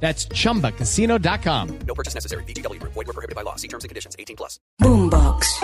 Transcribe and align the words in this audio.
That's 0.00 0.28
chumbacasino.com. 0.28 1.78
No 1.86 1.94
purchase 1.94 2.14
necessary. 2.14 2.44
BGW. 2.44 2.80
Void 2.82 2.94
were 2.94 3.12
prohibited 3.12 3.34
by 3.34 3.42
law. 3.42 3.56
See 3.56 3.68
terms 3.68 3.82
and 3.82 3.88
conditions. 3.88 4.14
18 4.18 4.36
plus. 4.36 4.60
Boombox. 4.80 5.62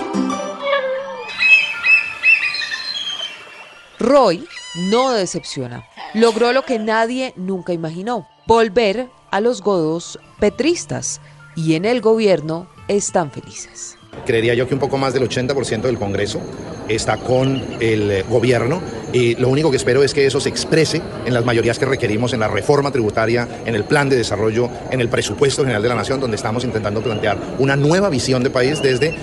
Roy 4.00 4.44
no 4.74 5.12
decepciona. 5.12 5.84
Logró 6.14 6.52
lo 6.52 6.62
que 6.62 6.79
nadie 6.79 7.32
nunca 7.36 7.72
imaginó, 7.72 8.26
volver 8.46 9.08
a 9.30 9.40
los 9.40 9.62
godos 9.62 10.18
petristas 10.40 11.21
y 11.54 11.74
en 11.74 11.85
el 11.85 12.00
gobierno 12.00 12.68
están 12.88 13.30
felices. 13.30 13.96
Creería 14.26 14.54
yo 14.54 14.68
que 14.68 14.75
un 14.75 14.81
poco 14.81 14.99
más 14.99 15.14
del 15.14 15.29
80% 15.29 15.82
del 15.82 15.99
Congreso 15.99 16.40
está 16.89 17.17
con 17.17 17.63
el 17.80 18.11
eh, 18.11 18.25
gobierno 18.29 18.80
y 19.13 19.35
lo 19.36 19.49
único 19.49 19.71
que 19.71 19.76
espero 19.76 20.03
es 20.03 20.14
que 20.14 20.26
eso 20.26 20.40
se 20.40 20.49
exprese 20.49 21.03
en 21.26 21.35
las 21.35 21.44
mayorías 21.44 21.79
que 21.79 21.85
requerimos 21.85 22.32
en 22.32 22.40
la 22.40 22.49
reforma 22.49 22.90
tributaria, 22.90 23.46
en 23.66 23.75
el 23.75 23.85
plan 23.85 24.08
de 24.08 24.16
desarrollo, 24.16 24.71
en 24.90 25.00
el 25.00 25.08
presupuesto 25.08 25.63
general 25.63 25.82
de 25.82 25.89
la 25.89 25.94
nación, 25.94 26.18
donde 26.18 26.36
estamos 26.36 26.64
intentando 26.64 27.03
plantear 27.03 27.36
una 27.58 27.77
nueva 27.77 28.08
visión 28.08 28.43
de 28.43 28.50
país 28.50 28.80
desde 28.80 29.14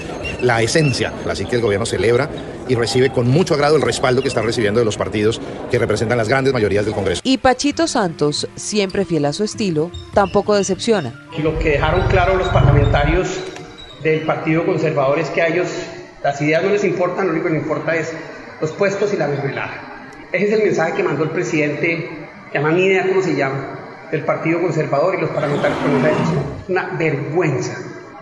la 0.42 0.62
esencia. 0.62 1.12
Así 1.28 1.46
que 1.46 1.56
el 1.56 1.62
gobierno 1.62 1.86
celebra 1.86 2.30
y 2.68 2.76
recibe 2.76 3.10
con 3.12 3.28
mucho 3.28 3.56
agrado 3.56 3.78
el 3.78 3.82
respaldo 3.82 4.22
que 4.22 4.28
está 4.28 4.44
recibiendo 4.44 4.80
de 4.80 4.86
los 4.86 4.96
partidos 4.96 5.42
que 5.72 5.80
representan 5.80 6.20
las 6.20 6.30
grandes 6.30 6.54
mayorías 6.54 6.86
del 6.86 6.94
Congreso. 6.94 7.22
Y 7.24 7.40
Pachito 7.40 7.88
Santos, 7.88 8.48
siempre 8.56 9.06
fiel 9.06 9.26
a 9.26 9.34
su 9.34 9.44
estilo, 9.44 9.90
tampoco 10.14 10.56
decepciona. 10.56 11.28
Lo 11.42 11.58
que 11.58 11.70
dejaron 11.72 12.08
claro 12.10 12.36
los 12.36 12.48
parlamentarios 12.50 13.40
del 14.04 14.22
Partido 14.22 14.66
Conservador 14.66 15.20
es 15.20 15.30
que 15.30 15.42
a 15.42 15.48
ellos 15.48 15.68
las 16.24 16.42
ideas 16.42 16.64
no 16.64 16.70
les 16.70 16.84
importan, 16.84 17.28
lo 17.28 17.34
único 17.34 17.48
que 17.48 17.54
les 17.54 17.64
importa 17.64 17.96
es 17.96 18.14
los 18.62 18.72
puestos 18.72 19.14
y 19.14 19.18
la 19.18 19.28
mermelada. 19.28 20.08
Ese 20.32 20.46
es 20.46 20.52
el 20.54 20.64
mensaje 20.64 20.94
que 20.94 21.04
mandó 21.04 21.24
el 21.24 21.32
presidente, 21.32 22.10
llama 22.54 22.72
mi 22.72 22.86
idea, 22.86 23.08
¿cómo 23.08 23.22
se 23.22 23.36
llama? 23.36 24.08
Del 24.12 24.24
Partido 24.24 24.62
Conservador 24.62 25.16
y 25.16 25.22
los 25.22 25.30
parlamentarios 25.32 25.80
con 25.80 25.96
esa. 26.06 26.34
Una 26.68 26.98
vergüenza. 26.98 27.78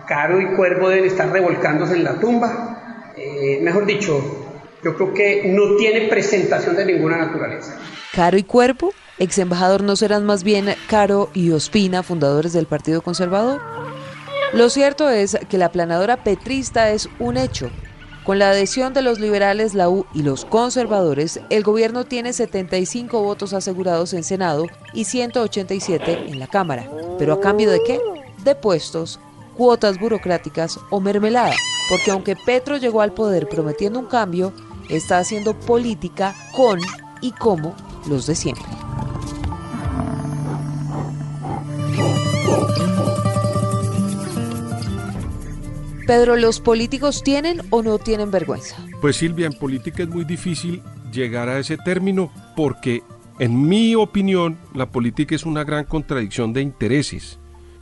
Caro 0.06 0.40
y 0.40 0.46
Cuervo 0.54 0.88
deben 0.88 1.04
estar 1.04 1.30
revolcándose 1.30 1.94
en 1.94 2.04
la 2.04 2.18
tumba. 2.18 3.12
Eh, 3.16 3.58
mejor 3.62 3.84
dicho, 3.84 4.48
yo 4.82 4.94
creo 4.96 5.12
que 5.12 5.42
no 5.46 5.76
tiene 5.76 6.08
presentación 6.08 6.76
de 6.76 6.86
ninguna 6.86 7.18
naturaleza. 7.18 7.76
Caro 8.14 8.38
y 8.38 8.42
Cuervo, 8.42 8.92
ex 9.18 9.38
embajador, 9.38 9.82
¿no 9.82 9.96
serán 9.96 10.24
más 10.24 10.44
bien 10.44 10.74
Caro 10.88 11.30
y 11.34 11.50
Ospina, 11.50 12.02
fundadores 12.02 12.52
del 12.52 12.66
Partido 12.66 13.02
Conservador? 13.02 13.60
Lo 14.54 14.70
cierto 14.70 15.10
es 15.10 15.36
que 15.48 15.58
la 15.58 15.70
planadora 15.70 16.24
petrista 16.24 16.90
es 16.90 17.08
un 17.18 17.36
hecho. 17.36 17.70
Con 18.24 18.38
la 18.38 18.50
adhesión 18.50 18.94
de 18.94 19.02
los 19.02 19.20
liberales, 19.20 19.74
la 19.74 19.88
U 19.88 20.06
y 20.14 20.22
los 20.22 20.44
conservadores, 20.44 21.40
el 21.50 21.62
gobierno 21.62 22.04
tiene 22.04 22.32
75 22.32 23.22
votos 23.22 23.52
asegurados 23.52 24.12
en 24.14 24.24
Senado 24.24 24.66
y 24.92 25.04
187 25.04 26.26
en 26.28 26.38
la 26.38 26.46
Cámara. 26.46 26.90
¿Pero 27.18 27.34
a 27.34 27.40
cambio 27.40 27.70
de 27.70 27.82
qué? 27.86 28.00
De 28.44 28.54
puestos, 28.54 29.20
cuotas 29.56 29.98
burocráticas 29.98 30.78
o 30.90 31.00
mermelada. 31.00 31.54
Porque 31.88 32.10
aunque 32.10 32.36
Petro 32.36 32.76
llegó 32.76 33.00
al 33.00 33.12
poder 33.12 33.48
prometiendo 33.48 33.98
un 33.98 34.06
cambio, 34.06 34.52
está 34.88 35.18
haciendo 35.18 35.58
política 35.58 36.34
con 36.54 36.80
y 37.20 37.32
como 37.32 37.74
los 38.08 38.26
de 38.26 38.34
siempre. 38.34 38.87
Pedro, 46.08 46.36
¿los 46.36 46.58
políticos 46.58 47.22
tienen 47.22 47.60
o 47.68 47.82
no 47.82 47.98
tienen 47.98 48.30
vergüenza? 48.30 48.82
Pues 49.02 49.16
Silvia, 49.16 49.44
en 49.44 49.52
política 49.52 50.04
es 50.04 50.08
muy 50.08 50.24
difícil 50.24 50.80
llegar 51.12 51.50
a 51.50 51.58
ese 51.58 51.76
término 51.76 52.32
porque, 52.56 53.02
en 53.38 53.68
mi 53.68 53.94
opinión, 53.94 54.56
la 54.72 54.90
política 54.90 55.34
es 55.34 55.44
una 55.44 55.64
gran 55.64 55.84
contradicción 55.84 56.54
de 56.54 56.62
intereses. 56.62 57.38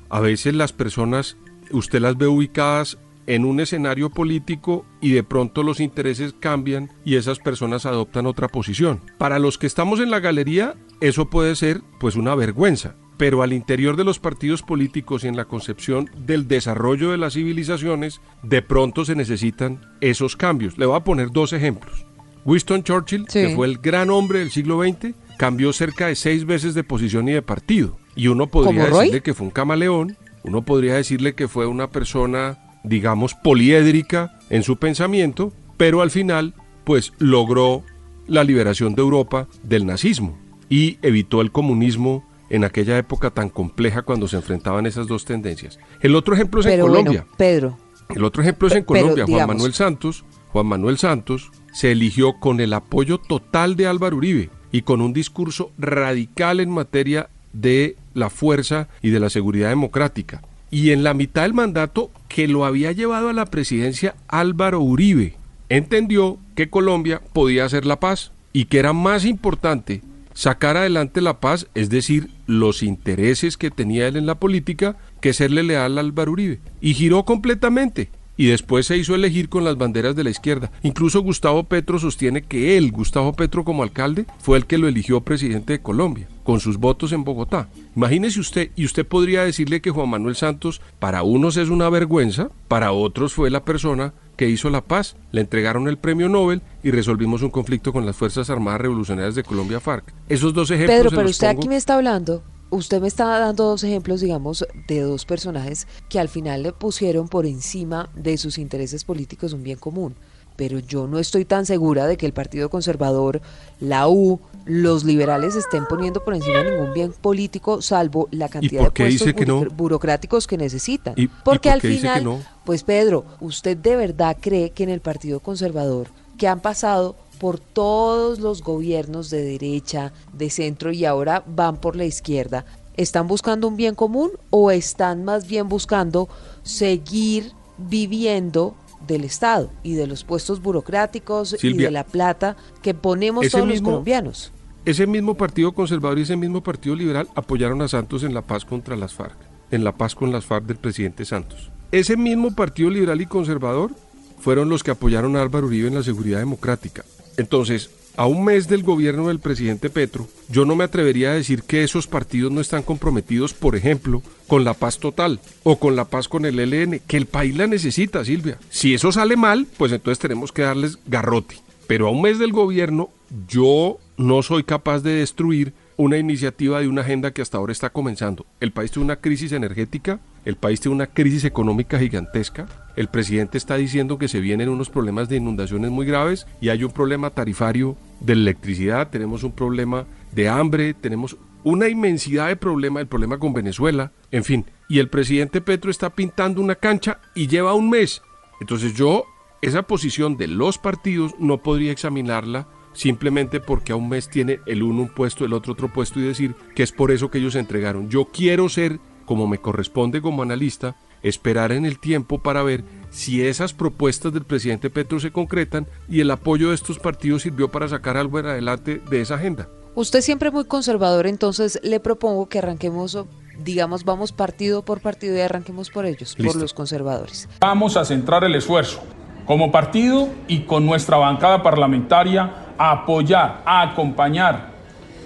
A 0.08 0.18
veces 0.18 0.56
las 0.56 0.72
personas, 0.72 1.36
usted 1.70 2.00
las 2.00 2.16
ve 2.16 2.26
ubicadas 2.26 2.98
en 3.28 3.44
un 3.44 3.60
escenario 3.60 4.10
político 4.10 4.84
y 5.00 5.12
de 5.12 5.22
pronto 5.22 5.62
los 5.62 5.78
intereses 5.78 6.34
cambian 6.40 6.90
y 7.04 7.14
esas 7.14 7.38
personas 7.38 7.86
adoptan 7.86 8.26
otra 8.26 8.48
posición. 8.48 9.02
Para 9.18 9.38
los 9.38 9.56
que 9.56 9.68
estamos 9.68 10.00
en 10.00 10.10
la 10.10 10.18
galería, 10.18 10.74
eso 11.00 11.30
puede 11.30 11.54
ser 11.54 11.80
pues 12.00 12.16
una 12.16 12.34
vergüenza 12.34 12.96
pero 13.16 13.42
al 13.42 13.52
interior 13.52 13.96
de 13.96 14.04
los 14.04 14.18
partidos 14.18 14.62
políticos 14.62 15.24
y 15.24 15.28
en 15.28 15.36
la 15.36 15.46
concepción 15.46 16.10
del 16.16 16.48
desarrollo 16.48 17.10
de 17.10 17.18
las 17.18 17.34
civilizaciones, 17.34 18.20
de 18.42 18.62
pronto 18.62 19.04
se 19.04 19.14
necesitan 19.14 19.80
esos 20.00 20.36
cambios. 20.36 20.76
Le 20.78 20.86
voy 20.86 20.96
a 20.96 21.04
poner 21.04 21.30
dos 21.30 21.52
ejemplos. 21.52 22.06
Winston 22.44 22.84
Churchill, 22.84 23.26
que 23.26 23.54
fue 23.54 23.66
el 23.66 23.78
gran 23.78 24.10
hombre 24.10 24.38
del 24.38 24.50
siglo 24.50 24.80
XX, 24.82 25.14
cambió 25.36 25.72
cerca 25.72 26.06
de 26.06 26.14
seis 26.14 26.44
veces 26.44 26.74
de 26.74 26.84
posición 26.84 27.28
y 27.28 27.32
de 27.32 27.42
partido. 27.42 27.98
Y 28.14 28.28
uno 28.28 28.46
podría 28.46 28.86
decirle 28.86 29.20
que 29.22 29.34
fue 29.34 29.46
un 29.46 29.52
camaleón, 29.52 30.16
uno 30.44 30.62
podría 30.62 30.94
decirle 30.94 31.34
que 31.34 31.48
fue 31.48 31.66
una 31.66 31.90
persona, 31.90 32.58
digamos, 32.84 33.34
poliédrica 33.34 34.38
en 34.48 34.62
su 34.62 34.76
pensamiento, 34.76 35.52
pero 35.76 36.02
al 36.02 36.10
final, 36.10 36.54
pues 36.84 37.12
logró 37.18 37.82
la 38.28 38.44
liberación 38.44 38.94
de 38.94 39.02
Europa 39.02 39.48
del 39.62 39.86
nazismo 39.86 40.38
y 40.68 40.98
evitó 41.02 41.40
el 41.40 41.52
comunismo 41.52 42.24
en 42.50 42.64
aquella 42.64 42.98
época 42.98 43.30
tan 43.30 43.48
compleja 43.48 44.02
cuando 44.02 44.28
se 44.28 44.36
enfrentaban 44.36 44.86
esas 44.86 45.06
dos 45.06 45.24
tendencias. 45.24 45.78
El 46.00 46.14
otro 46.14 46.34
ejemplo 46.34 46.60
es 46.60 46.66
en 46.66 46.80
Colombia. 46.80 47.26
Pedro. 47.36 47.78
El 48.14 48.24
otro 48.24 48.42
ejemplo 48.42 48.68
es 48.68 48.74
en 48.74 48.84
Colombia. 48.84 49.24
Juan 49.26 49.48
Manuel 49.48 49.74
Santos, 49.74 50.24
Juan 50.52 50.66
Manuel 50.66 50.98
Santos 50.98 51.50
se 51.72 51.92
eligió 51.92 52.38
con 52.38 52.60
el 52.60 52.72
apoyo 52.72 53.18
total 53.18 53.76
de 53.76 53.86
Álvaro 53.86 54.16
Uribe 54.16 54.50
y 54.72 54.82
con 54.82 55.00
un 55.00 55.12
discurso 55.12 55.72
radical 55.78 56.60
en 56.60 56.70
materia 56.70 57.28
de 57.52 57.96
la 58.14 58.30
fuerza 58.30 58.88
y 59.02 59.10
de 59.10 59.20
la 59.20 59.30
seguridad 59.30 59.68
democrática. 59.68 60.42
Y 60.70 60.90
en 60.90 61.04
la 61.04 61.14
mitad 61.14 61.42
del 61.42 61.54
mandato 61.54 62.10
que 62.28 62.48
lo 62.48 62.64
había 62.64 62.92
llevado 62.92 63.28
a 63.28 63.32
la 63.32 63.46
presidencia 63.46 64.14
Álvaro 64.28 64.80
Uribe, 64.80 65.36
entendió 65.68 66.38
que 66.54 66.70
Colombia 66.70 67.20
podía 67.32 67.64
hacer 67.64 67.86
la 67.86 68.00
paz 68.00 68.32
y 68.52 68.66
que 68.66 68.78
era 68.78 68.92
más 68.92 69.24
importante 69.24 70.02
sacar 70.36 70.76
adelante 70.76 71.22
la 71.22 71.40
paz, 71.40 71.66
es 71.74 71.88
decir, 71.88 72.28
los 72.46 72.82
intereses 72.82 73.56
que 73.56 73.70
tenía 73.70 74.06
él 74.06 74.16
en 74.16 74.26
la 74.26 74.34
política, 74.34 74.96
que 75.22 75.32
serle 75.32 75.62
leal 75.62 75.92
al 75.92 76.06
Álvaro 76.06 76.32
Uribe. 76.32 76.60
Y 76.82 76.92
giró 76.92 77.24
completamente. 77.24 78.10
Y 78.36 78.48
después 78.48 78.84
se 78.84 78.98
hizo 78.98 79.14
elegir 79.14 79.48
con 79.48 79.64
las 79.64 79.78
banderas 79.78 80.14
de 80.14 80.24
la 80.24 80.28
izquierda. 80.28 80.70
Incluso 80.82 81.22
Gustavo 81.22 81.64
Petro 81.64 81.98
sostiene 81.98 82.42
que 82.42 82.76
él, 82.76 82.92
Gustavo 82.92 83.32
Petro 83.32 83.64
como 83.64 83.82
alcalde, 83.82 84.26
fue 84.38 84.58
el 84.58 84.66
que 84.66 84.76
lo 84.76 84.88
eligió 84.88 85.22
presidente 85.22 85.72
de 85.72 85.80
Colombia, 85.80 86.28
con 86.44 86.60
sus 86.60 86.76
votos 86.76 87.12
en 87.12 87.24
Bogotá. 87.24 87.70
Imagínese 87.96 88.38
usted, 88.38 88.70
y 88.76 88.84
usted 88.84 89.06
podría 89.06 89.42
decirle 89.42 89.80
que 89.80 89.90
Juan 89.90 90.10
Manuel 90.10 90.36
Santos 90.36 90.82
para 90.98 91.22
unos 91.22 91.56
es 91.56 91.70
una 91.70 91.88
vergüenza, 91.88 92.50
para 92.68 92.92
otros 92.92 93.32
fue 93.32 93.48
la 93.48 93.64
persona 93.64 94.12
que 94.36 94.48
hizo 94.48 94.70
la 94.70 94.82
paz, 94.82 95.16
le 95.32 95.40
entregaron 95.40 95.88
el 95.88 95.98
premio 95.98 96.28
Nobel 96.28 96.62
y 96.82 96.90
resolvimos 96.90 97.42
un 97.42 97.50
conflicto 97.50 97.92
con 97.92 98.06
las 98.06 98.16
Fuerzas 98.16 98.50
Armadas 98.50 98.80
Revolucionarias 98.80 99.34
de 99.34 99.42
Colombia, 99.42 99.80
FARC. 99.80 100.12
Esos 100.28 100.54
dos 100.54 100.70
ejemplos... 100.70 100.96
Pedro, 100.96 101.10
pero 101.10 101.28
usted 101.28 101.48
aquí 101.48 101.68
me 101.68 101.76
está 101.76 101.94
hablando, 101.94 102.42
usted 102.70 103.00
me 103.00 103.08
está 103.08 103.26
dando 103.38 103.64
dos 103.64 103.84
ejemplos, 103.84 104.20
digamos, 104.20 104.66
de 104.88 105.00
dos 105.00 105.24
personajes 105.24 105.86
que 106.08 106.20
al 106.20 106.28
final 106.28 106.62
le 106.62 106.72
pusieron 106.72 107.28
por 107.28 107.46
encima 107.46 108.10
de 108.14 108.36
sus 108.36 108.58
intereses 108.58 109.04
políticos 109.04 109.52
un 109.52 109.62
bien 109.62 109.78
común 109.78 110.16
pero 110.56 110.78
yo 110.78 111.06
no 111.06 111.18
estoy 111.18 111.44
tan 111.44 111.66
segura 111.66 112.06
de 112.06 112.16
que 112.16 112.26
el 112.26 112.32
Partido 112.32 112.70
Conservador, 112.70 113.40
la 113.80 114.08
U, 114.08 114.40
los 114.64 115.04
liberales 115.04 115.54
estén 115.54 115.86
poniendo 115.86 116.24
por 116.24 116.34
encima 116.34 116.58
de 116.58 116.72
ningún 116.72 116.92
bien 116.92 117.12
político, 117.12 117.80
salvo 117.82 118.28
la 118.32 118.48
cantidad 118.48 118.84
de 118.84 118.90
puestos 118.90 119.76
burocráticos 119.76 120.46
que 120.46 120.58
necesitan. 120.58 121.14
Porque 121.44 121.70
al 121.70 121.80
final, 121.80 122.44
pues 122.64 122.82
Pedro, 122.82 123.24
¿usted 123.40 123.76
de 123.76 123.96
verdad 123.96 124.36
cree 124.40 124.70
que 124.70 124.82
en 124.82 124.90
el 124.90 125.00
Partido 125.00 125.40
Conservador, 125.40 126.08
que 126.36 126.48
han 126.48 126.60
pasado 126.60 127.16
por 127.38 127.60
todos 127.60 128.40
los 128.40 128.62
gobiernos 128.62 129.30
de 129.30 129.44
derecha, 129.44 130.12
de 130.32 130.50
centro 130.50 130.90
y 130.90 131.04
ahora 131.04 131.44
van 131.46 131.76
por 131.76 131.94
la 131.94 132.04
izquierda, 132.04 132.64
están 132.96 133.28
buscando 133.28 133.68
un 133.68 133.76
bien 133.76 133.94
común 133.94 134.30
o 134.50 134.70
están 134.70 135.24
más 135.24 135.46
bien 135.46 135.68
buscando 135.68 136.28
seguir 136.62 137.52
viviendo 137.78 138.74
del 139.06 139.24
Estado 139.24 139.70
y 139.82 139.94
de 139.94 140.06
los 140.06 140.24
puestos 140.24 140.62
burocráticos 140.62 141.62
y 141.62 141.72
de 141.74 141.90
la 141.90 142.04
plata 142.04 142.56
que 142.82 142.94
ponemos 142.94 143.48
todos 143.48 143.68
los 143.68 143.80
colombianos. 143.82 144.52
Ese 144.84 145.06
mismo 145.06 145.36
Partido 145.36 145.72
Conservador 145.72 146.18
y 146.18 146.22
ese 146.22 146.36
mismo 146.36 146.62
Partido 146.62 146.94
Liberal 146.94 147.28
apoyaron 147.34 147.82
a 147.82 147.88
Santos 147.88 148.22
en 148.22 148.34
la 148.34 148.42
paz 148.42 148.64
contra 148.64 148.96
las 148.96 149.14
FARC, 149.14 149.36
en 149.70 149.82
la 149.82 149.92
paz 149.92 150.14
con 150.14 150.30
las 150.30 150.44
FARC 150.44 150.64
del 150.66 150.76
presidente 150.76 151.24
Santos. 151.24 151.70
ese 151.90 152.16
mismo 152.16 152.54
Partido 152.54 152.90
Liberal 152.90 153.20
y 153.20 153.26
Conservador 153.26 153.90
fueron 154.38 154.68
los 154.68 154.84
que 154.84 154.92
apoyaron 154.92 155.36
a 155.36 155.42
Álvaro 155.42 155.66
Uribe 155.66 155.88
en 155.88 155.94
la 155.94 156.02
seguridad 156.02 156.38
democrática. 156.38 157.04
Entonces, 157.36 157.90
a 158.16 158.26
un 158.26 158.44
mes 158.44 158.68
del 158.68 158.82
gobierno 158.82 159.28
del 159.28 159.40
presidente 159.40 159.90
Petro, 159.90 160.28
yo 160.48 160.64
no 160.64 160.74
me 160.74 160.84
atrevería 160.84 161.30
a 161.30 161.34
decir 161.34 161.62
que 161.62 161.84
esos 161.84 162.06
partidos 162.06 162.50
no 162.52 162.60
están 162.60 162.82
comprometidos, 162.82 163.54
por 163.54 163.76
ejemplo, 163.76 164.22
con 164.46 164.64
la 164.64 164.74
paz 164.74 164.98
total 164.98 165.40
o 165.62 165.78
con 165.78 165.96
la 165.96 166.06
paz 166.06 166.28
con 166.28 166.44
el 166.44 166.58
ELN, 166.58 167.00
que 167.06 167.16
el 167.16 167.26
país 167.26 167.56
la 167.56 167.66
necesita, 167.66 168.24
Silvia. 168.24 168.58
Si 168.70 168.94
eso 168.94 169.12
sale 169.12 169.36
mal, 169.36 169.66
pues 169.76 169.92
entonces 169.92 170.18
tenemos 170.18 170.52
que 170.52 170.62
darles 170.62 170.98
garrote. 171.06 171.56
Pero 171.86 172.08
a 172.08 172.10
un 172.10 172.22
mes 172.22 172.38
del 172.38 172.52
gobierno, 172.52 173.10
yo 173.48 173.98
no 174.16 174.42
soy 174.42 174.64
capaz 174.64 175.00
de 175.00 175.12
destruir 175.12 175.72
una 175.96 176.18
iniciativa 176.18 176.80
de 176.80 176.88
una 176.88 177.02
agenda 177.02 177.30
que 177.30 177.42
hasta 177.42 177.58
ahora 177.58 177.72
está 177.72 177.90
comenzando. 177.90 178.46
El 178.60 178.72
país 178.72 178.90
tiene 178.90 179.04
una 179.04 179.16
crisis 179.16 179.52
energética, 179.52 180.20
el 180.46 180.56
país 180.56 180.80
tiene 180.80 180.94
una 180.94 181.08
crisis 181.08 181.44
económica 181.44 181.98
gigantesca, 181.98 182.66
el 182.94 183.08
presidente 183.08 183.58
está 183.58 183.76
diciendo 183.76 184.16
que 184.16 184.28
se 184.28 184.40
vienen 184.40 184.70
unos 184.70 184.88
problemas 184.88 185.28
de 185.28 185.36
inundaciones 185.36 185.90
muy 185.90 186.06
graves 186.06 186.46
y 186.60 186.70
hay 186.70 186.84
un 186.84 186.92
problema 186.92 187.30
tarifario 187.30 187.96
de 188.20 188.32
electricidad, 188.32 189.10
tenemos 189.10 189.42
un 189.42 189.52
problema 189.52 190.06
de 190.32 190.48
hambre, 190.48 190.94
tenemos 190.94 191.36
una 191.64 191.88
inmensidad 191.88 192.46
de 192.46 192.56
problemas, 192.56 193.00
el 193.00 193.08
problema 193.08 193.38
con 193.38 193.52
Venezuela, 193.52 194.12
en 194.30 194.44
fin. 194.44 194.64
Y 194.88 195.00
el 195.00 195.08
presidente 195.08 195.60
Petro 195.60 195.90
está 195.90 196.10
pintando 196.10 196.62
una 196.62 196.76
cancha 196.76 197.18
y 197.34 197.48
lleva 197.48 197.74
un 197.74 197.90
mes. 197.90 198.22
Entonces 198.60 198.94
yo, 198.94 199.24
esa 199.62 199.82
posición 199.82 200.36
de 200.36 200.46
los 200.46 200.78
partidos 200.78 201.34
no 201.40 201.58
podría 201.58 201.90
examinarla 201.90 202.68
simplemente 202.92 203.58
porque 203.58 203.92
a 203.92 203.96
un 203.96 204.08
mes 204.08 204.28
tiene 204.28 204.60
el 204.66 204.84
uno 204.84 205.02
un 205.02 205.08
puesto, 205.08 205.44
el 205.44 205.52
otro 205.52 205.72
otro 205.72 205.92
puesto 205.92 206.20
y 206.20 206.22
decir 206.22 206.54
que 206.74 206.84
es 206.84 206.92
por 206.92 207.10
eso 207.10 207.30
que 207.30 207.38
ellos 207.38 207.54
se 207.54 207.58
entregaron. 207.58 208.08
Yo 208.08 208.26
quiero 208.26 208.68
ser, 208.68 209.00
como 209.26 209.46
me 209.46 209.58
corresponde 209.58 210.22
como 210.22 210.42
analista, 210.42 210.96
esperar 211.22 211.72
en 211.72 211.84
el 211.84 211.98
tiempo 211.98 212.38
para 212.38 212.62
ver 212.62 212.84
si 213.10 213.44
esas 213.44 213.74
propuestas 213.74 214.32
del 214.32 214.44
presidente 214.44 214.90
Petro 214.90 215.20
se 215.20 215.32
concretan 215.32 215.86
y 216.08 216.20
el 216.20 216.30
apoyo 216.30 216.70
de 216.70 216.74
estos 216.74 216.98
partidos 216.98 217.42
sirvió 217.42 217.70
para 217.70 217.88
sacar 217.88 218.16
algo 218.16 218.38
en 218.38 218.46
adelante 218.46 219.02
de 219.10 219.20
esa 219.20 219.34
agenda. 219.34 219.68
Usted 219.94 220.20
siempre 220.20 220.50
muy 220.50 220.64
conservador, 220.66 221.26
entonces 221.26 221.80
le 221.82 222.00
propongo 222.00 222.48
que 222.48 222.58
arranquemos, 222.58 223.18
digamos, 223.58 224.04
vamos 224.04 224.32
partido 224.32 224.82
por 224.82 225.00
partido 225.00 225.36
y 225.36 225.40
arranquemos 225.40 225.90
por 225.90 226.06
ellos, 226.06 226.36
por 226.36 226.56
los 226.56 226.74
conservadores. 226.74 227.48
Vamos 227.60 227.96
a 227.96 228.04
centrar 228.04 228.44
el 228.44 228.54
esfuerzo 228.54 229.02
como 229.46 229.72
partido 229.72 230.28
y 230.48 230.60
con 230.60 230.84
nuestra 230.84 231.16
bancada 231.16 231.62
parlamentaria 231.62 232.74
a 232.76 232.90
apoyar, 232.90 233.62
a 233.64 233.82
acompañar 233.82 234.74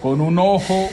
con 0.00 0.20
un 0.20 0.38
ojo 0.38 0.88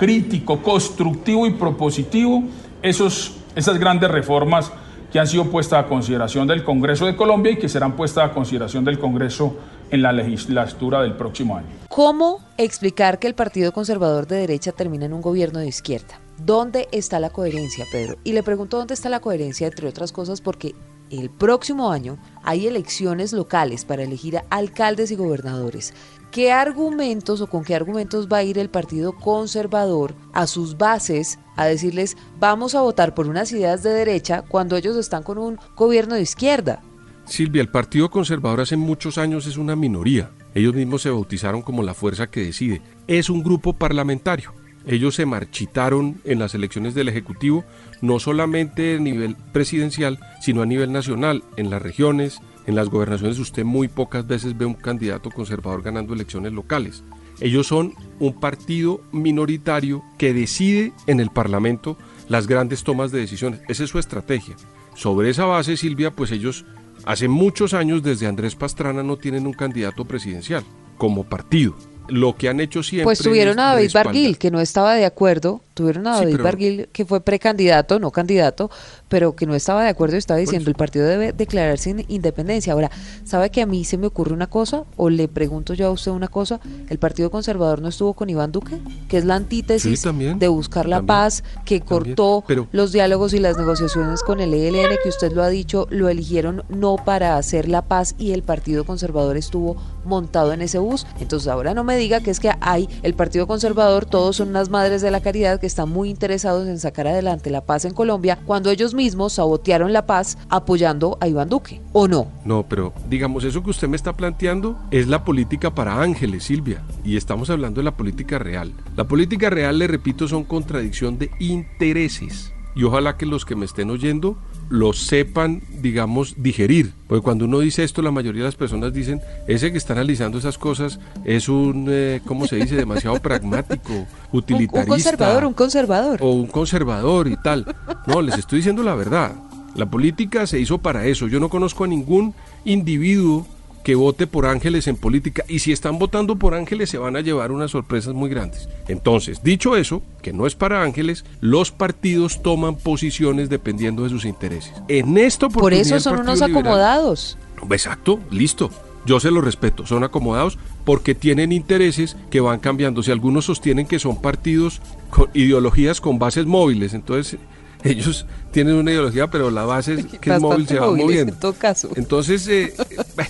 crítico, 0.00 0.62
constructivo 0.62 1.46
y 1.46 1.50
propositivo 1.50 2.44
esos, 2.80 3.36
esas 3.54 3.78
grandes 3.78 4.10
reformas 4.10 4.72
que 5.12 5.20
han 5.20 5.26
sido 5.26 5.50
puestas 5.50 5.84
a 5.84 5.88
consideración 5.88 6.48
del 6.48 6.64
Congreso 6.64 7.04
de 7.04 7.14
Colombia 7.14 7.52
y 7.52 7.58
que 7.58 7.68
serán 7.68 7.96
puestas 7.96 8.30
a 8.30 8.32
consideración 8.32 8.82
del 8.82 8.98
Congreso 8.98 9.56
en 9.90 10.00
la 10.00 10.10
legislatura 10.12 11.02
del 11.02 11.16
próximo 11.16 11.58
año. 11.58 11.66
¿Cómo 11.88 12.40
explicar 12.56 13.18
que 13.18 13.26
el 13.26 13.34
Partido 13.34 13.72
Conservador 13.72 14.26
de 14.26 14.36
derecha 14.36 14.72
termina 14.72 15.04
en 15.04 15.12
un 15.12 15.20
gobierno 15.20 15.58
de 15.58 15.68
izquierda? 15.68 16.18
¿Dónde 16.38 16.88
está 16.92 17.20
la 17.20 17.28
coherencia, 17.28 17.84
Pedro? 17.92 18.16
Y 18.24 18.32
le 18.32 18.42
pregunto 18.42 18.78
dónde 18.78 18.94
está 18.94 19.10
la 19.10 19.20
coherencia, 19.20 19.66
entre 19.66 19.86
otras 19.86 20.12
cosas, 20.12 20.40
porque 20.40 20.74
el 21.10 21.30
próximo 21.30 21.90
año 21.90 22.18
hay 22.42 22.66
elecciones 22.66 23.32
locales 23.32 23.84
para 23.84 24.02
elegir 24.02 24.38
a 24.38 24.44
alcaldes 24.50 25.10
y 25.10 25.16
gobernadores. 25.16 25.92
¿Qué 26.30 26.52
argumentos 26.52 27.40
o 27.40 27.48
con 27.48 27.64
qué 27.64 27.74
argumentos 27.74 28.28
va 28.28 28.38
a 28.38 28.42
ir 28.44 28.56
el 28.58 28.70
Partido 28.70 29.12
Conservador 29.12 30.14
a 30.32 30.46
sus 30.46 30.78
bases 30.78 31.40
a 31.56 31.66
decirles 31.66 32.16
vamos 32.38 32.76
a 32.76 32.82
votar 32.82 33.14
por 33.14 33.26
unas 33.26 33.50
ideas 33.50 33.82
de 33.82 33.90
derecha 33.90 34.42
cuando 34.42 34.76
ellos 34.76 34.96
están 34.96 35.24
con 35.24 35.38
un 35.38 35.58
gobierno 35.76 36.14
de 36.14 36.22
izquierda? 36.22 36.82
Silvia, 37.24 37.62
el 37.62 37.68
Partido 37.68 38.10
Conservador 38.10 38.60
hace 38.60 38.76
muchos 38.76 39.18
años 39.18 39.46
es 39.46 39.56
una 39.56 39.74
minoría. 39.76 40.30
Ellos 40.54 40.74
mismos 40.74 41.02
se 41.02 41.10
bautizaron 41.10 41.62
como 41.62 41.82
la 41.82 41.94
fuerza 41.94 42.28
que 42.28 42.44
decide. 42.44 42.82
Es 43.06 43.30
un 43.30 43.42
grupo 43.42 43.72
parlamentario. 43.72 44.52
Ellos 44.86 45.14
se 45.14 45.26
marchitaron 45.26 46.20
en 46.24 46.38
las 46.38 46.54
elecciones 46.54 46.94
del 46.94 47.08
Ejecutivo, 47.08 47.64
no 48.00 48.18
solamente 48.18 48.96
a 48.96 48.98
nivel 49.00 49.36
presidencial, 49.52 50.18
sino 50.40 50.62
a 50.62 50.66
nivel 50.66 50.92
nacional, 50.92 51.44
en 51.56 51.70
las 51.70 51.82
regiones, 51.82 52.40
en 52.66 52.74
las 52.74 52.88
gobernaciones. 52.88 53.38
Usted 53.38 53.64
muy 53.64 53.88
pocas 53.88 54.26
veces 54.26 54.56
ve 54.56 54.64
un 54.64 54.74
candidato 54.74 55.30
conservador 55.30 55.82
ganando 55.82 56.14
elecciones 56.14 56.52
locales. 56.52 57.02
Ellos 57.40 57.66
son 57.66 57.94
un 58.18 58.34
partido 58.34 59.00
minoritario 59.12 60.02
que 60.18 60.34
decide 60.34 60.92
en 61.06 61.20
el 61.20 61.30
Parlamento 61.30 61.96
las 62.28 62.46
grandes 62.46 62.84
tomas 62.84 63.12
de 63.12 63.20
decisiones. 63.20 63.60
Esa 63.68 63.84
es 63.84 63.90
su 63.90 63.98
estrategia. 63.98 64.56
Sobre 64.94 65.30
esa 65.30 65.46
base, 65.46 65.76
Silvia, 65.76 66.10
pues 66.10 66.32
ellos 66.32 66.66
hace 67.06 67.28
muchos 67.28 67.72
años 67.72 68.02
desde 68.02 68.26
Andrés 68.26 68.56
Pastrana 68.56 69.02
no 69.02 69.16
tienen 69.16 69.46
un 69.46 69.54
candidato 69.54 70.04
presidencial 70.04 70.64
como 70.98 71.24
partido 71.24 71.74
lo 72.10 72.36
que 72.36 72.48
han 72.48 72.60
hecho 72.60 72.82
siempre. 72.82 73.04
Pues 73.04 73.18
tuvieron 73.20 73.58
a 73.58 73.74
David 73.74 73.90
Barguil, 73.92 74.38
que 74.38 74.50
no 74.50 74.60
estaba 74.60 74.94
de 74.94 75.04
acuerdo, 75.04 75.62
tuvieron 75.74 76.06
a 76.06 76.16
David 76.16 76.40
Barguil, 76.42 76.88
que 76.92 77.04
fue 77.04 77.20
precandidato, 77.20 77.98
no 77.98 78.10
candidato, 78.10 78.70
pero 79.08 79.34
que 79.34 79.46
no 79.46 79.54
estaba 79.54 79.82
de 79.82 79.88
acuerdo 79.88 80.16
y 80.16 80.18
estaba 80.18 80.38
diciendo 80.38 80.68
el 80.68 80.76
partido 80.76 81.06
debe 81.06 81.32
declararse 81.32 81.90
en 81.90 82.04
independencia. 82.08 82.72
Ahora, 82.72 82.90
¿sabe 83.24 83.50
que 83.50 83.62
a 83.62 83.66
mí 83.66 83.84
se 83.84 83.98
me 83.98 84.06
ocurre 84.06 84.34
una 84.34 84.48
cosa? 84.48 84.84
O 84.96 85.10
le 85.10 85.26
pregunto 85.28 85.74
yo 85.74 85.86
a 85.86 85.90
usted 85.90 86.12
una 86.12 86.28
cosa, 86.28 86.60
¿el 86.88 86.98
Partido 86.98 87.30
Conservador 87.30 87.80
no 87.80 87.88
estuvo 87.88 88.14
con 88.14 88.30
Iván 88.30 88.52
Duque? 88.52 88.78
Que 89.08 89.18
es 89.18 89.24
la 89.24 89.36
antítesis 89.36 90.02
de 90.38 90.48
buscar 90.48 90.88
la 90.88 91.02
paz, 91.02 91.42
que 91.64 91.80
cortó 91.80 92.44
los 92.72 92.92
diálogos 92.92 93.32
y 93.34 93.38
las 93.38 93.56
negociaciones 93.56 94.22
con 94.22 94.40
el 94.40 94.54
ELN, 94.54 94.96
que 95.02 95.08
usted 95.08 95.32
lo 95.32 95.42
ha 95.42 95.48
dicho, 95.48 95.86
lo 95.90 96.08
eligieron 96.08 96.64
no 96.68 96.96
para 96.96 97.36
hacer 97.36 97.68
la 97.68 97.82
paz 97.82 98.14
y 98.18 98.32
el 98.32 98.42
Partido 98.42 98.84
Conservador 98.84 99.36
estuvo 99.36 99.76
montado 100.04 100.52
en 100.52 100.62
ese 100.62 100.78
bus. 100.78 101.06
Entonces 101.20 101.48
ahora 101.48 101.74
no 101.74 101.84
me 101.84 101.96
diga 102.00 102.20
que 102.20 102.30
es 102.30 102.40
que 102.40 102.50
hay 102.60 102.88
el 103.02 103.14
Partido 103.14 103.46
Conservador, 103.46 104.06
todos 104.06 104.36
son 104.36 104.48
unas 104.48 104.70
madres 104.70 105.02
de 105.02 105.10
la 105.10 105.20
caridad 105.20 105.60
que 105.60 105.66
están 105.66 105.90
muy 105.90 106.08
interesados 106.08 106.66
en 106.66 106.78
sacar 106.78 107.06
adelante 107.06 107.50
la 107.50 107.60
paz 107.60 107.84
en 107.84 107.92
Colombia, 107.92 108.38
cuando 108.46 108.70
ellos 108.70 108.94
mismos 108.94 109.34
sabotearon 109.34 109.92
la 109.92 110.06
paz 110.06 110.38
apoyando 110.48 111.18
a 111.20 111.28
Iván 111.28 111.50
Duque, 111.50 111.80
¿o 111.92 112.08
no? 112.08 112.26
No, 112.44 112.66
pero 112.68 112.94
digamos, 113.08 113.44
eso 113.44 113.62
que 113.62 113.70
usted 113.70 113.88
me 113.88 113.96
está 113.96 114.14
planteando 114.14 114.78
es 114.90 115.08
la 115.08 115.24
política 115.24 115.74
para 115.74 116.00
ángeles, 116.00 116.44
Silvia, 116.44 116.82
y 117.04 117.16
estamos 117.16 117.50
hablando 117.50 117.80
de 117.80 117.84
la 117.84 117.96
política 117.96 118.38
real. 118.38 118.72
La 118.96 119.04
política 119.04 119.50
real, 119.50 119.78
le 119.78 119.86
repito, 119.86 120.26
son 120.26 120.44
contradicción 120.44 121.18
de 121.18 121.30
intereses 121.38 122.52
y 122.74 122.84
ojalá 122.84 123.16
que 123.16 123.26
los 123.26 123.44
que 123.44 123.56
me 123.56 123.66
estén 123.66 123.90
oyendo 123.90 124.38
lo 124.70 124.92
sepan, 124.92 125.62
digamos, 125.82 126.36
digerir. 126.38 126.92
Porque 127.08 127.22
cuando 127.22 127.44
uno 127.44 127.58
dice 127.58 127.82
esto, 127.82 128.00
la 128.02 128.12
mayoría 128.12 128.42
de 128.42 128.48
las 128.48 128.54
personas 128.54 128.92
dicen, 128.94 129.20
ese 129.46 129.72
que 129.72 129.78
está 129.78 129.92
analizando 129.92 130.38
esas 130.38 130.56
cosas 130.56 131.00
es 131.24 131.48
un, 131.48 131.88
eh, 131.90 132.22
¿cómo 132.24 132.46
se 132.46 132.56
dice?, 132.56 132.76
demasiado 132.76 133.16
pragmático, 133.20 134.06
utilitarista. 134.32 134.80
Un, 134.80 134.86
conservador, 134.86 135.44
un 135.44 135.54
conservador. 135.54 136.18
O 136.22 136.30
un 136.30 136.46
conservador 136.46 137.28
y 137.28 137.36
tal. 137.36 137.66
No, 138.06 138.22
les 138.22 138.38
estoy 138.38 138.60
diciendo 138.60 138.82
la 138.82 138.94
verdad. 138.94 139.32
La 139.74 139.90
política 139.90 140.46
se 140.46 140.60
hizo 140.60 140.78
para 140.78 141.04
eso. 141.04 141.26
Yo 141.26 141.40
no 141.40 141.48
conozco 141.48 141.84
a 141.84 141.88
ningún 141.88 142.34
individuo 142.64 143.46
que 143.82 143.94
vote 143.94 144.26
por 144.26 144.46
ángeles 144.46 144.86
en 144.86 144.96
política 144.96 145.44
y 145.48 145.60
si 145.60 145.72
están 145.72 145.98
votando 145.98 146.36
por 146.36 146.54
ángeles 146.54 146.90
se 146.90 146.98
van 146.98 147.16
a 147.16 147.20
llevar 147.20 147.52
unas 147.52 147.70
sorpresas 147.70 148.14
muy 148.14 148.30
grandes. 148.30 148.68
Entonces, 148.88 149.42
dicho 149.42 149.76
eso, 149.76 150.02
que 150.22 150.32
no 150.32 150.46
es 150.46 150.54
para 150.54 150.82
ángeles, 150.82 151.24
los 151.40 151.70
partidos 151.70 152.42
toman 152.42 152.76
posiciones 152.76 153.48
dependiendo 153.48 154.04
de 154.04 154.10
sus 154.10 154.24
intereses. 154.24 154.72
En 154.88 155.16
esto 155.18 155.48
por 155.48 155.72
eso 155.72 155.98
son 156.00 156.20
unos 156.20 156.42
acomodados. 156.42 157.38
Exacto, 157.70 158.20
listo. 158.30 158.70
Yo 159.06 159.18
se 159.18 159.30
lo 159.30 159.40
respeto, 159.40 159.86
son 159.86 160.04
acomodados 160.04 160.58
porque 160.84 161.14
tienen 161.14 161.52
intereses 161.52 162.16
que 162.30 162.40
van 162.40 162.60
cambiando. 162.60 163.02
Si 163.02 163.10
algunos 163.10 163.46
sostienen 163.46 163.86
que 163.86 163.98
son 163.98 164.20
partidos 164.20 164.82
con 165.08 165.30
ideologías 165.32 166.02
con 166.02 166.18
bases 166.18 166.44
móviles, 166.44 166.92
entonces 166.92 167.38
ellos 167.84 168.26
tienen 168.50 168.74
una 168.74 168.90
ideología, 168.90 169.28
pero 169.28 169.50
la 169.50 169.64
base 169.64 170.04
que 170.20 170.34
es 170.34 170.40
móvil 170.40 170.66
se 170.66 170.78
va 170.78 170.90
moviendo. 170.90 171.32
En 171.32 171.40
todo 171.40 171.54
caso. 171.54 171.90
Entonces, 171.96 172.46
eh, 172.48 172.74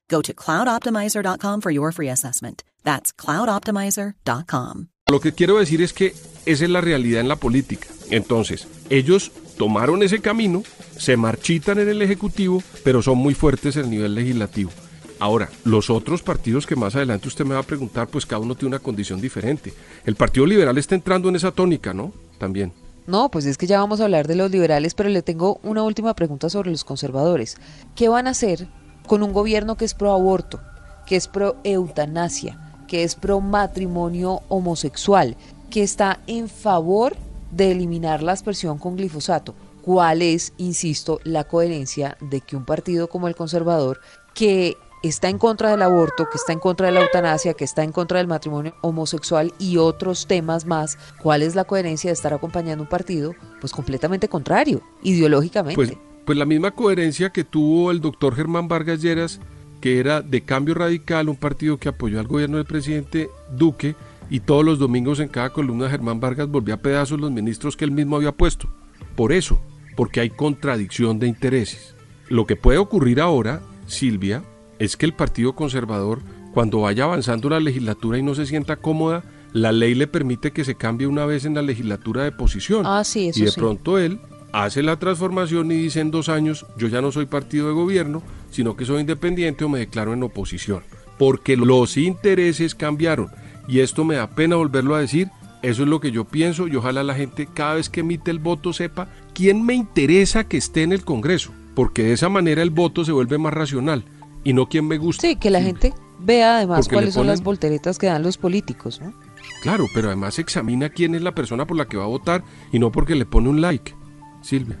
Go 0.11 0.21
to 0.21 0.33
cloudoptimizer.com 0.33 1.61
for 1.61 1.71
your 1.71 1.93
free 1.93 2.09
assessment. 2.09 2.63
That's 2.83 3.13
cloudoptimizer.com. 3.15 4.89
Lo 5.09 5.19
que 5.19 5.33
quiero 5.33 5.57
decir 5.57 5.81
es 5.81 5.93
que 5.93 6.13
esa 6.45 6.63
es 6.65 6.69
la 6.69 6.81
realidad 6.81 7.21
en 7.21 7.27
la 7.27 7.37
política. 7.37 7.87
Entonces, 8.09 8.67
ellos 8.89 9.31
tomaron 9.57 10.03
ese 10.03 10.19
camino, 10.19 10.63
se 10.97 11.17
marchitan 11.17 11.79
en 11.79 11.89
el 11.89 12.01
Ejecutivo, 12.01 12.61
pero 12.83 13.01
son 13.01 13.17
muy 13.17 13.33
fuertes 13.33 13.77
en 13.77 13.85
el 13.85 13.89
nivel 13.89 14.15
legislativo. 14.15 14.71
Ahora, 15.19 15.49
los 15.65 15.89
otros 15.89 16.21
partidos 16.23 16.65
que 16.65 16.75
más 16.75 16.95
adelante 16.95 17.27
usted 17.27 17.45
me 17.45 17.53
va 17.53 17.61
a 17.61 17.63
preguntar, 17.63 18.07
pues 18.07 18.25
cada 18.25 18.41
uno 18.41 18.55
tiene 18.55 18.75
una 18.75 18.83
condición 18.83 19.21
diferente. 19.21 19.73
El 20.03 20.15
Partido 20.15 20.45
Liberal 20.45 20.77
está 20.77 20.95
entrando 20.95 21.29
en 21.29 21.35
esa 21.35 21.51
tónica, 21.51 21.93
¿no? 21.93 22.11
También. 22.37 22.73
No, 23.07 23.29
pues 23.29 23.45
es 23.45 23.57
que 23.57 23.67
ya 23.67 23.79
vamos 23.79 24.01
a 24.01 24.05
hablar 24.05 24.27
de 24.27 24.35
los 24.35 24.51
liberales, 24.51 24.93
pero 24.93 25.09
le 25.09 25.21
tengo 25.21 25.59
una 25.63 25.83
última 25.83 26.15
pregunta 26.15 26.49
sobre 26.49 26.71
los 26.71 26.83
conservadores. 26.83 27.57
¿Qué 27.95 28.09
van 28.09 28.27
a 28.27 28.31
hacer 28.31 28.67
con 29.07 29.23
un 29.23 29.33
gobierno 29.33 29.75
que 29.75 29.85
es 29.85 29.93
pro 29.93 30.11
aborto, 30.11 30.59
que 31.05 31.15
es 31.15 31.27
pro 31.27 31.55
eutanasia, 31.63 32.57
que 32.87 33.03
es 33.03 33.15
pro 33.15 33.41
matrimonio 33.41 34.41
homosexual, 34.49 35.35
que 35.69 35.83
está 35.83 36.19
en 36.27 36.49
favor 36.49 37.15
de 37.51 37.71
eliminar 37.71 38.23
la 38.23 38.33
aspersión 38.33 38.77
con 38.77 38.95
glifosato? 38.95 39.55
¿Cuál 39.81 40.21
es, 40.21 40.53
insisto, 40.57 41.19
la 41.23 41.43
coherencia 41.43 42.17
de 42.21 42.41
que 42.41 42.55
un 42.55 42.65
partido 42.65 43.07
como 43.09 43.27
el 43.27 43.35
conservador, 43.35 43.99
que 44.33 44.77
está 45.01 45.29
en 45.29 45.37
contra 45.37 45.71
del 45.71 45.81
aborto, 45.81 46.29
que 46.29 46.37
está 46.37 46.53
en 46.53 46.59
contra 46.59 46.87
de 46.87 46.93
la 46.93 47.01
eutanasia, 47.01 47.53
que 47.53 47.63
está 47.63 47.83
en 47.83 47.91
contra 47.91 48.19
del 48.19 48.27
matrimonio 48.27 48.75
homosexual 48.81 49.53
y 49.57 49.77
otros 49.77 50.27
temas 50.27 50.65
más, 50.65 50.97
¿cuál 51.21 51.41
es 51.41 51.55
la 51.55 51.63
coherencia 51.63 52.09
de 52.09 52.13
estar 52.13 52.33
acompañando 52.33 52.83
un 52.83 52.89
partido 52.89 53.33
pues 53.59 53.73
completamente 53.73 54.29
contrario, 54.29 54.81
ideológicamente? 55.01 55.75
Pues, 55.75 56.10
pues 56.25 56.37
la 56.37 56.45
misma 56.45 56.71
coherencia 56.71 57.31
que 57.31 57.43
tuvo 57.43 57.91
el 57.91 58.01
doctor 58.01 58.35
Germán 58.35 58.67
Vargas 58.67 59.01
Lleras, 59.01 59.39
que 59.79 59.99
era 59.99 60.21
de 60.21 60.41
Cambio 60.41 60.75
Radical, 60.75 61.29
un 61.29 61.35
partido 61.35 61.77
que 61.77 61.89
apoyó 61.89 62.19
al 62.19 62.27
gobierno 62.27 62.57
del 62.57 62.65
presidente 62.65 63.29
Duque, 63.55 63.95
y 64.29 64.39
todos 64.39 64.63
los 64.63 64.79
domingos 64.79 65.19
en 65.19 65.27
cada 65.27 65.49
columna 65.49 65.89
Germán 65.89 66.19
Vargas 66.19 66.47
volvía 66.47 66.75
a 66.75 66.81
pedazos 66.81 67.19
los 67.19 67.31
ministros 67.31 67.75
que 67.75 67.83
él 67.83 67.91
mismo 67.91 68.15
había 68.15 68.31
puesto. 68.31 68.69
Por 69.15 69.33
eso, 69.33 69.59
porque 69.97 70.21
hay 70.21 70.29
contradicción 70.29 71.19
de 71.19 71.27
intereses. 71.27 71.95
Lo 72.29 72.45
que 72.45 72.55
puede 72.55 72.77
ocurrir 72.77 73.19
ahora, 73.19 73.61
Silvia, 73.87 74.43
es 74.79 74.95
que 74.95 75.05
el 75.05 75.13
Partido 75.13 75.53
Conservador, 75.53 76.21
cuando 76.53 76.81
vaya 76.81 77.03
avanzando 77.03 77.49
la 77.49 77.59
legislatura 77.59 78.17
y 78.17 78.23
no 78.23 78.33
se 78.33 78.45
sienta 78.45 78.77
cómoda, 78.77 79.23
la 79.51 79.73
ley 79.73 79.95
le 79.95 80.07
permite 80.07 80.51
que 80.51 80.63
se 80.63 80.75
cambie 80.75 81.07
una 81.07 81.25
vez 81.25 81.43
en 81.43 81.55
la 81.55 81.61
legislatura 81.61 82.23
de 82.23 82.31
posición. 82.31 82.85
Ah, 82.85 83.03
sí, 83.03 83.27
eso 83.27 83.39
y 83.39 83.43
de 83.43 83.51
sí. 83.51 83.59
pronto 83.59 83.97
él 83.97 84.19
hace 84.51 84.83
la 84.83 84.97
transformación 84.97 85.71
y 85.71 85.75
dice 85.75 85.99
en 85.99 86.11
dos 86.11 86.29
años, 86.29 86.65
yo 86.77 86.87
ya 86.87 87.01
no 87.01 87.11
soy 87.11 87.25
partido 87.25 87.67
de 87.67 87.73
gobierno, 87.73 88.21
sino 88.49 88.75
que 88.75 88.85
soy 88.85 89.01
independiente 89.01 89.63
o 89.63 89.69
me 89.69 89.79
declaro 89.79 90.13
en 90.13 90.23
oposición. 90.23 90.83
Porque 91.17 91.55
los 91.55 91.97
intereses 91.97 92.75
cambiaron. 92.75 93.29
Y 93.67 93.79
esto 93.79 94.03
me 94.03 94.15
da 94.15 94.27
pena 94.27 94.55
volverlo 94.55 94.95
a 94.95 95.01
decir. 95.01 95.29
Eso 95.61 95.83
es 95.83 95.89
lo 95.89 95.99
que 95.99 96.11
yo 96.11 96.25
pienso 96.25 96.67
y 96.67 96.75
ojalá 96.75 97.03
la 97.03 97.13
gente 97.13 97.47
cada 97.53 97.75
vez 97.75 97.89
que 97.89 97.99
emite 97.99 98.31
el 98.31 98.39
voto 98.39 98.73
sepa 98.73 99.09
quién 99.35 99.63
me 99.63 99.75
interesa 99.75 100.45
que 100.45 100.57
esté 100.57 100.81
en 100.81 100.91
el 100.91 101.05
Congreso. 101.05 101.51
Porque 101.75 102.03
de 102.03 102.13
esa 102.13 102.29
manera 102.29 102.63
el 102.63 102.71
voto 102.71 103.05
se 103.05 103.11
vuelve 103.11 103.37
más 103.37 103.53
racional 103.53 104.03
y 104.43 104.53
no 104.53 104.67
quién 104.67 104.87
me 104.87 104.97
gusta. 104.97 105.21
Sí, 105.21 105.35
que 105.35 105.51
la 105.51 105.61
gente 105.61 105.93
vea 106.19 106.57
además 106.57 106.79
Porque 106.79 106.95
cuáles 106.95 107.13
son 107.13 107.27
las 107.27 107.43
volteretas 107.43 107.99
que 107.99 108.07
dan 108.07 108.23
los 108.23 108.37
políticos, 108.37 108.99
¿no? 108.99 109.13
Claro, 109.61 109.85
pero 109.93 110.07
además 110.07 110.39
examina 110.39 110.89
quién 110.89 111.13
es 111.13 111.21
la 111.21 111.35
persona 111.35 111.65
por 111.65 111.77
la 111.77 111.85
que 111.85 111.97
va 111.97 112.05
a 112.05 112.07
votar 112.07 112.43
y 112.71 112.79
no 112.79 112.91
porque 112.91 113.13
le 113.13 113.25
pone 113.25 113.49
un 113.49 113.61
like. 113.61 113.93
Silvia. 114.41 114.77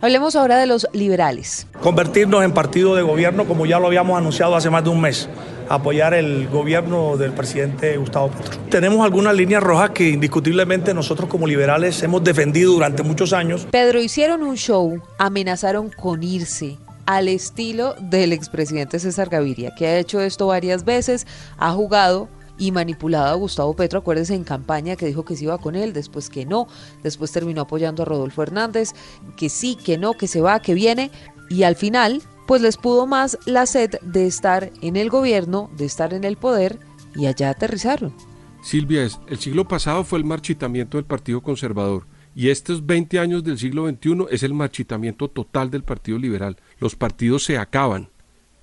Hablemos 0.00 0.36
ahora 0.36 0.58
de 0.58 0.66
los 0.66 0.86
liberales. 0.92 1.66
Convertirnos 1.82 2.44
en 2.44 2.52
partido 2.52 2.94
de 2.94 3.02
gobierno 3.02 3.46
como 3.46 3.66
ya 3.66 3.80
lo 3.80 3.88
habíamos 3.88 4.16
anunciado 4.16 4.54
hace 4.54 4.70
más 4.70 4.84
de 4.84 4.90
un 4.90 5.00
mes. 5.00 5.28
Apoyar 5.68 6.14
el 6.14 6.48
gobierno 6.48 7.16
del 7.16 7.32
presidente 7.32 7.96
Gustavo 7.96 8.28
Petro. 8.30 8.58
Tenemos 8.70 9.04
algunas 9.04 9.34
líneas 9.34 9.60
rojas 9.60 9.90
que 9.90 10.08
indiscutiblemente 10.08 10.94
nosotros 10.94 11.28
como 11.28 11.48
liberales 11.48 12.00
hemos 12.04 12.22
defendido 12.22 12.72
durante 12.74 13.02
muchos 13.02 13.32
años. 13.32 13.66
Pedro 13.72 14.00
hicieron 14.00 14.44
un 14.44 14.56
show, 14.56 15.02
amenazaron 15.18 15.90
con 15.90 16.22
irse 16.22 16.78
al 17.04 17.26
estilo 17.26 17.96
del 17.98 18.32
expresidente 18.32 19.00
César 19.00 19.30
Gaviria, 19.30 19.74
que 19.74 19.86
ha 19.86 19.98
hecho 19.98 20.20
esto 20.20 20.46
varias 20.46 20.84
veces, 20.84 21.26
ha 21.56 21.72
jugado 21.72 22.28
y 22.58 22.72
manipulado 22.72 23.26
a 23.26 23.34
Gustavo 23.34 23.74
Petro, 23.74 24.00
acuérdense 24.00 24.34
en 24.34 24.44
campaña 24.44 24.96
que 24.96 25.06
dijo 25.06 25.24
que 25.24 25.36
se 25.36 25.44
iba 25.44 25.58
con 25.58 25.76
él, 25.76 25.92
después 25.92 26.28
que 26.28 26.44
no, 26.44 26.66
después 27.02 27.32
terminó 27.32 27.62
apoyando 27.62 28.02
a 28.02 28.06
Rodolfo 28.06 28.42
Hernández, 28.42 28.94
que 29.36 29.48
sí, 29.48 29.76
que 29.76 29.98
no, 29.98 30.14
que 30.14 30.26
se 30.26 30.40
va, 30.40 30.60
que 30.60 30.74
viene, 30.74 31.10
y 31.48 31.62
al 31.62 31.76
final, 31.76 32.22
pues 32.46 32.60
les 32.62 32.76
pudo 32.76 33.06
más 33.06 33.38
la 33.46 33.66
sed 33.66 33.96
de 34.02 34.26
estar 34.26 34.72
en 34.82 34.96
el 34.96 35.08
gobierno, 35.08 35.70
de 35.76 35.84
estar 35.84 36.12
en 36.12 36.24
el 36.24 36.36
poder, 36.36 36.78
y 37.14 37.26
allá 37.26 37.50
aterrizaron. 37.50 38.14
Silvia, 38.62 39.04
es, 39.04 39.18
el 39.28 39.38
siglo 39.38 39.66
pasado 39.66 40.04
fue 40.04 40.18
el 40.18 40.24
marchitamiento 40.24 40.98
del 40.98 41.04
Partido 41.04 41.40
Conservador 41.40 42.06
y 42.34 42.50
estos 42.50 42.86
20 42.86 43.18
años 43.18 43.42
del 43.42 43.58
siglo 43.58 43.88
XXI 43.88 44.26
es 44.30 44.42
el 44.44 44.54
marchitamiento 44.54 45.28
total 45.28 45.70
del 45.70 45.82
Partido 45.82 46.18
Liberal. 46.18 46.56
Los 46.78 46.94
partidos 46.94 47.44
se 47.44 47.58
acaban 47.58 48.10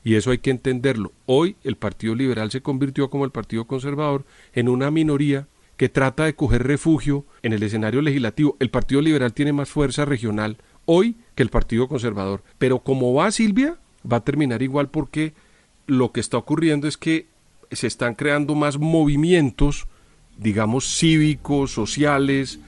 y 0.05 0.15
eso 0.15 0.31
hay 0.31 0.37
que 0.37 0.51
entenderlo. 0.51 1.11
Hoy 1.25 1.57
el 1.63 1.75
Partido 1.75 2.13
Liberal 2.13 2.51
se 2.51 2.61
convirtió 2.61 3.09
como 3.09 3.25
el 3.25 3.31
Partido 3.31 3.65
Conservador 3.65 4.23
en 4.53 4.69
una 4.69 4.91
minoría 4.91 5.47
que 5.77 5.89
trata 5.89 6.25
de 6.25 6.35
coger 6.35 6.65
refugio 6.65 7.25
en 7.41 7.53
el 7.53 7.63
escenario 7.63 8.03
legislativo. 8.03 8.55
El 8.59 8.69
Partido 8.69 9.01
Liberal 9.01 9.33
tiene 9.33 9.51
más 9.51 9.67
fuerza 9.67 10.05
regional 10.05 10.57
hoy 10.85 11.17
que 11.33 11.41
el 11.41 11.49
Partido 11.49 11.87
Conservador. 11.87 12.43
Pero 12.59 12.79
como 12.79 13.15
va 13.15 13.31
Silvia, 13.31 13.77
va 14.09 14.17
a 14.17 14.23
terminar 14.23 14.61
igual 14.61 14.89
porque 14.89 15.33
lo 15.87 16.11
que 16.11 16.19
está 16.19 16.37
ocurriendo 16.37 16.87
es 16.87 16.97
que 16.97 17.25
se 17.71 17.87
están 17.87 18.13
creando 18.13 18.53
más 18.53 18.77
movimientos, 18.77 19.87
digamos, 20.37 20.97
cívicos, 20.99 21.71
sociales, 21.71 22.59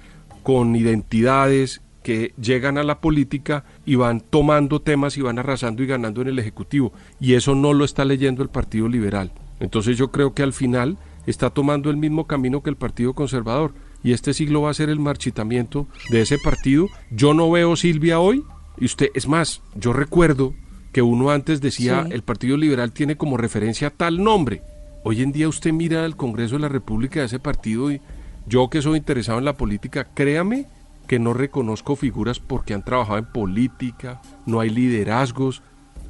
con 0.41 0.75
identidades 0.75 1.81
que 2.07 2.31
llegan 2.41 2.77
a 2.77 2.83
la 2.83 3.01
política 3.01 3.65
y 3.85 3.95
van 3.95 4.21
tomando 4.21 4.81
temas 4.81 5.17
y 5.17 5.21
van 5.21 5.39
arrasando 5.39 5.83
y 5.83 5.87
ganando 5.87 6.21
en 6.21 6.29
el 6.29 6.39
Ejecutivo. 6.39 6.93
Y 7.19 7.33
eso 7.33 7.53
no 7.53 7.73
lo 7.73 7.83
está 7.83 8.05
leyendo 8.05 8.41
el 8.43 8.47
Partido 8.47 8.87
Liberal. 8.87 9.33
Entonces 9.59 9.97
yo 9.97 10.09
creo 10.09 10.33
que 10.33 10.41
al 10.41 10.53
final 10.53 10.97
está 11.25 11.49
tomando 11.49 11.89
el 11.89 11.97
mismo 11.97 12.25
camino 12.25 12.63
que 12.63 12.69
el 12.69 12.77
Partido 12.77 13.11
Conservador. 13.11 13.73
Y 14.05 14.13
este 14.13 14.33
siglo 14.33 14.61
va 14.61 14.69
a 14.69 14.73
ser 14.73 14.87
el 14.87 14.99
marchitamiento 14.99 15.85
de 16.09 16.21
ese 16.21 16.37
partido. 16.37 16.87
Yo 17.11 17.33
no 17.33 17.51
veo 17.51 17.75
Silvia 17.75 18.21
hoy. 18.21 18.41
Y 18.79 18.85
usted, 18.85 19.09
es 19.13 19.27
más, 19.27 19.61
yo 19.75 19.91
recuerdo 19.91 20.53
que 20.93 21.01
uno 21.01 21.29
antes 21.31 21.59
decía 21.59 22.05
Sí. 22.05 22.13
el 22.13 22.21
Partido 22.21 22.55
Liberal 22.55 22.93
tiene 22.93 23.17
como 23.17 23.35
referencia 23.35 23.89
tal 23.89 24.23
nombre. 24.23 24.61
Hoy 25.03 25.23
en 25.23 25.33
día 25.33 25.49
usted 25.49 25.73
mira 25.73 26.05
el 26.05 26.15
Congreso 26.15 26.55
de 26.55 26.61
la 26.61 26.69
República 26.69 27.19
de 27.19 27.25
ese 27.25 27.39
partido 27.39 27.91
y 27.91 27.99
yo 28.47 28.69
que 28.69 28.81
soy 28.81 28.97
interesado 28.99 29.39
en 29.39 29.45
la 29.45 29.57
política, 29.57 30.07
créame 30.13 30.67
que 31.07 31.19
no 31.19 31.33
reconozco 31.33 31.95
figuras 31.95 32.39
porque 32.39 32.73
han 32.73 32.83
trabajado 32.83 33.17
en 33.17 33.25
política, 33.25 34.21
no 34.45 34.59
hay 34.59 34.69
liderazgos. 34.69 35.61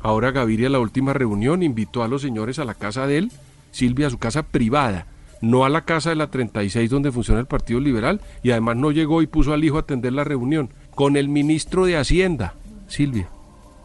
Ahora 0.02 0.32
Gaviria, 0.32 0.70
la 0.70 0.80
última 0.80 1.14
reunión, 1.14 1.64
invitó 1.64 2.04
a 2.04 2.08
los 2.08 2.22
señores 2.22 2.60
a 2.60 2.66
la 2.66 2.74
casa 2.74 3.08
de 3.08 3.20
él, 3.20 3.32
Silvia, 3.72 4.08
a 4.08 4.10
su 4.10 4.18
casa 4.18 4.44
privada, 4.44 5.08
no 5.42 5.66
a 5.66 5.70
la 5.70 5.82
casa 5.86 6.10
de 6.10 6.16
la 6.16 6.32
36 6.32 6.90
donde 6.90 7.12
funciona 7.12 7.40
el 7.40 7.48
Partido 7.48 7.80
Liberal, 7.80 8.22
y 8.44 8.52
además 8.52 8.78
no 8.78 8.92
llegó 8.92 9.22
y 9.22 9.28
puso 9.28 9.54
al 9.54 9.64
hijo 9.64 9.78
a 9.78 9.82
atender 9.82 10.14
la 10.14 10.24
reunión, 10.24 10.70
con 10.96 11.16
el 11.16 11.30
ministro 11.30 11.86
de 11.86 11.98
Hacienda, 11.98 12.56
Silvia. 12.88 13.30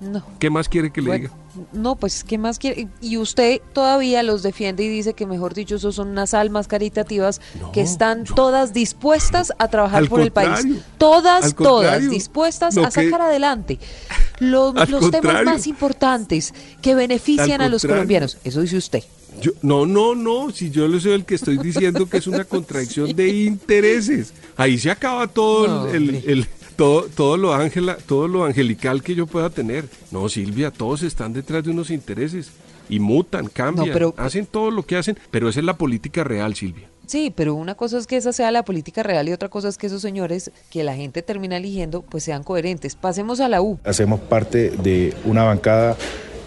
No. 0.02 0.22
¿Qué 0.40 0.50
más 0.50 0.68
quiere 0.68 0.90
que 0.90 1.00
le 1.00 1.06
Bueno, 1.08 1.28
diga? 1.54 1.66
no, 1.72 1.94
pues, 1.94 2.24
¿qué 2.24 2.36
más 2.38 2.58
quiere? 2.58 2.88
Y 3.00 3.18
usted 3.18 3.60
todavía 3.72 4.22
los 4.24 4.42
defiende 4.42 4.82
y 4.82 4.88
dice 4.88 5.14
que, 5.14 5.26
mejor 5.26 5.54
dicho, 5.54 5.76
esos 5.76 5.94
son 5.94 6.08
unas 6.08 6.34
almas 6.34 6.66
caritativas 6.66 7.40
que 7.72 7.82
están 7.82 8.24
todas 8.24 8.72
dispuestas 8.72 9.52
a 9.58 9.68
trabajar 9.68 10.08
por 10.08 10.20
el 10.20 10.32
país. 10.32 10.66
Todas, 10.98 11.54
todas 11.54 12.10
dispuestas 12.10 12.74
lo 12.74 12.84
a 12.84 12.90
sacar 12.90 13.20
que- 13.20 13.26
adelante 13.26 13.78
los, 14.40 14.74
temas 15.12 15.44
más 15.44 15.66
importantes 15.68 16.52
que 16.80 16.94
benefician 16.96 17.60
a 17.60 17.68
los 17.68 17.82
colombianos. 17.82 18.38
Eso 18.42 18.60
dice 18.60 18.76
usted. 18.78 19.04
Yo- 19.40 19.52
no, 19.62 19.86
no, 19.86 20.14
no, 20.14 20.50
si 20.50 20.70
yo 20.70 20.88
le 20.88 21.00
soy 21.00 21.12
el 21.12 21.24
que 21.24 21.36
estoy 21.36 21.58
diciendo 21.58 22.08
que 22.08 22.18
es 22.18 22.26
una 22.26 22.44
contradicción 22.46 23.14
de 23.14 23.28
intereses. 23.28 24.32
Ahí 24.56 24.78
se 24.78 24.90
acaba 24.90 25.26
todo 25.28 25.86
No, 25.86 25.86
el, 25.88 26.22
el- 26.26 26.46
todo, 26.76 27.02
todo 27.14 27.36
lo 27.36 27.54
ángela, 27.54 27.96
todo 28.06 28.28
lo 28.28 28.44
angelical 28.44 29.02
que 29.02 29.14
yo 29.14 29.26
pueda 29.26 29.50
tener. 29.50 29.84
No, 30.10 30.28
Silvia, 30.28 30.70
todos 30.70 31.02
están 31.02 31.32
detrás 31.32 31.64
de 31.64 31.70
unos 31.70 31.90
intereses 31.90 32.50
y 32.88 32.98
mutan, 33.00 33.46
cambian, 33.48 33.90
pero- 33.92 34.14
hacen 34.16 34.46
todo 34.46 34.70
lo 34.70 34.84
que 34.84 34.96
hacen, 34.96 35.18
pero 35.30 35.48
esa 35.48 35.60
es 35.60 35.66
la 35.66 35.76
política 35.78 36.24
real, 36.24 36.54
Silvia. 36.54 36.88
Sí, 37.06 37.32
pero 37.34 37.54
una 37.54 37.74
cosa 37.74 37.98
es 37.98 38.06
que 38.06 38.16
esa 38.16 38.32
sea 38.32 38.50
la 38.50 38.64
política 38.64 39.02
real 39.02 39.28
y 39.28 39.32
otra 39.32 39.48
cosa 39.48 39.68
es 39.68 39.76
que 39.76 39.86
esos 39.88 40.00
señores 40.00 40.50
que 40.70 40.84
la 40.84 40.94
gente 40.94 41.20
termina 41.22 41.56
eligiendo 41.56 42.02
pues 42.02 42.24
sean 42.24 42.42
coherentes. 42.42 42.94
Pasemos 42.94 43.40
a 43.40 43.48
la 43.48 43.60
U. 43.60 43.78
Hacemos 43.84 44.20
parte 44.20 44.70
de 44.70 45.14
una 45.24 45.42
bancada 45.42 45.96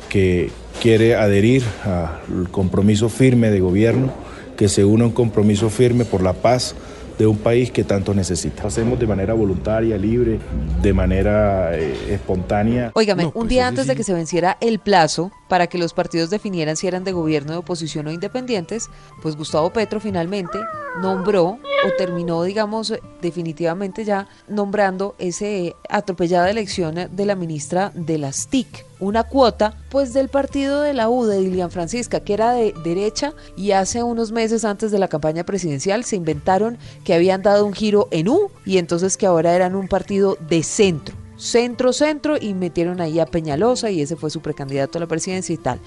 que 0.10 0.50
quiere 0.82 1.16
adherir 1.16 1.64
al 1.84 2.50
compromiso 2.52 3.10
firme 3.10 3.52
de 3.52 3.60
gobierno, 3.60 4.12
que 4.58 4.70
se 4.70 4.86
une 4.86 5.04
a 5.04 5.08
un 5.08 5.14
compromiso 5.14 5.70
firme 5.70 6.06
por 6.06 6.24
la 6.24 6.34
paz 6.34 6.74
de 7.18 7.28
un 7.28 7.38
país 7.38 7.72
que 7.72 7.84
tanto 7.84 8.14
necesita. 8.14 8.68
Hacemos 8.68 9.00
de 9.00 9.08
manera 9.08 9.34
voluntaria, 9.34 9.98
libre, 9.98 10.40
de 10.82 10.94
manera 10.94 11.78
eh, 11.78 12.14
espontánea. 12.14 12.92
Óigame, 12.94 13.24
No, 13.24 13.30
un 13.30 13.34
pues 13.34 13.50
día 13.50 13.64
es 13.64 13.68
antes 13.70 13.88
de 13.88 13.96
que 13.96 14.04
se 14.04 14.14
venciera 14.14 14.58
el 14.62 14.80
plazo 14.80 15.32
para 15.48 15.68
que 15.68 15.78
los 15.78 15.94
partidos 15.94 16.30
definieran 16.30 16.76
si 16.76 16.88
eran 16.88 17.04
de 17.04 17.12
gobierno, 17.12 17.52
de 17.52 17.58
oposición 17.58 18.08
o 18.08 18.12
independientes, 18.12 18.90
pues 19.22 19.36
Gustavo 19.36 19.72
Petro 19.72 20.00
finalmente 20.00 20.58
nombró 21.02 21.60
o 21.86 21.92
terminó, 21.98 22.44
digamos, 22.44 22.94
definitivamente 23.22 24.06
ya 24.06 24.28
nombrando 24.48 25.16
ese 25.20 25.76
atropellada 25.90 26.50
elección 26.50 26.96
de 27.12 27.26
la 27.26 27.36
ministra 27.36 27.92
de 27.94 28.18
las 28.18 28.48
TIC, 28.48 28.86
una 29.06 29.24
cuota 29.24 29.78
pues 29.90 30.14
del 30.14 30.30
partido 30.30 30.82
de 30.82 30.94
la 30.94 31.10
U 31.10 31.26
de 31.26 31.40
Dilian 31.40 31.72
Francisca, 31.72 32.20
que 32.20 32.34
era 32.34 32.52
de 32.52 32.74
derecha 32.84 33.34
y 33.56 33.72
hace 33.72 34.04
unos 34.04 34.32
meses 34.32 34.66
antes 34.66 34.92
de 34.92 35.00
la 35.00 35.08
campaña 35.08 35.46
presidencial 35.46 36.04
se 36.04 36.16
inventaron 36.16 36.78
que 37.04 37.14
habían 37.14 37.42
dado 37.42 37.66
un 37.66 37.74
giro 37.74 38.08
en 38.12 38.30
U 38.30 38.50
y 38.66 38.78
entonces 38.78 39.18
que 39.18 39.26
ahora 39.26 39.56
eran 39.56 39.76
un 39.76 39.88
partido 39.88 40.38
de 40.50 40.64
centro 40.64 41.16
centro, 41.38 41.94
centro, 41.94 42.38
y 42.40 42.54
metieron 42.54 43.02
ahí 43.02 43.20
a 43.20 43.26
Peñalosa 43.26 43.92
y 43.92 44.02
ese 44.02 44.16
fue 44.16 44.30
su 44.30 44.42
precandidato 44.42 44.98
a 44.98 45.02
la 45.02 45.08
presidencia 45.08 45.54
y 45.54 45.58
tal. 45.58 45.80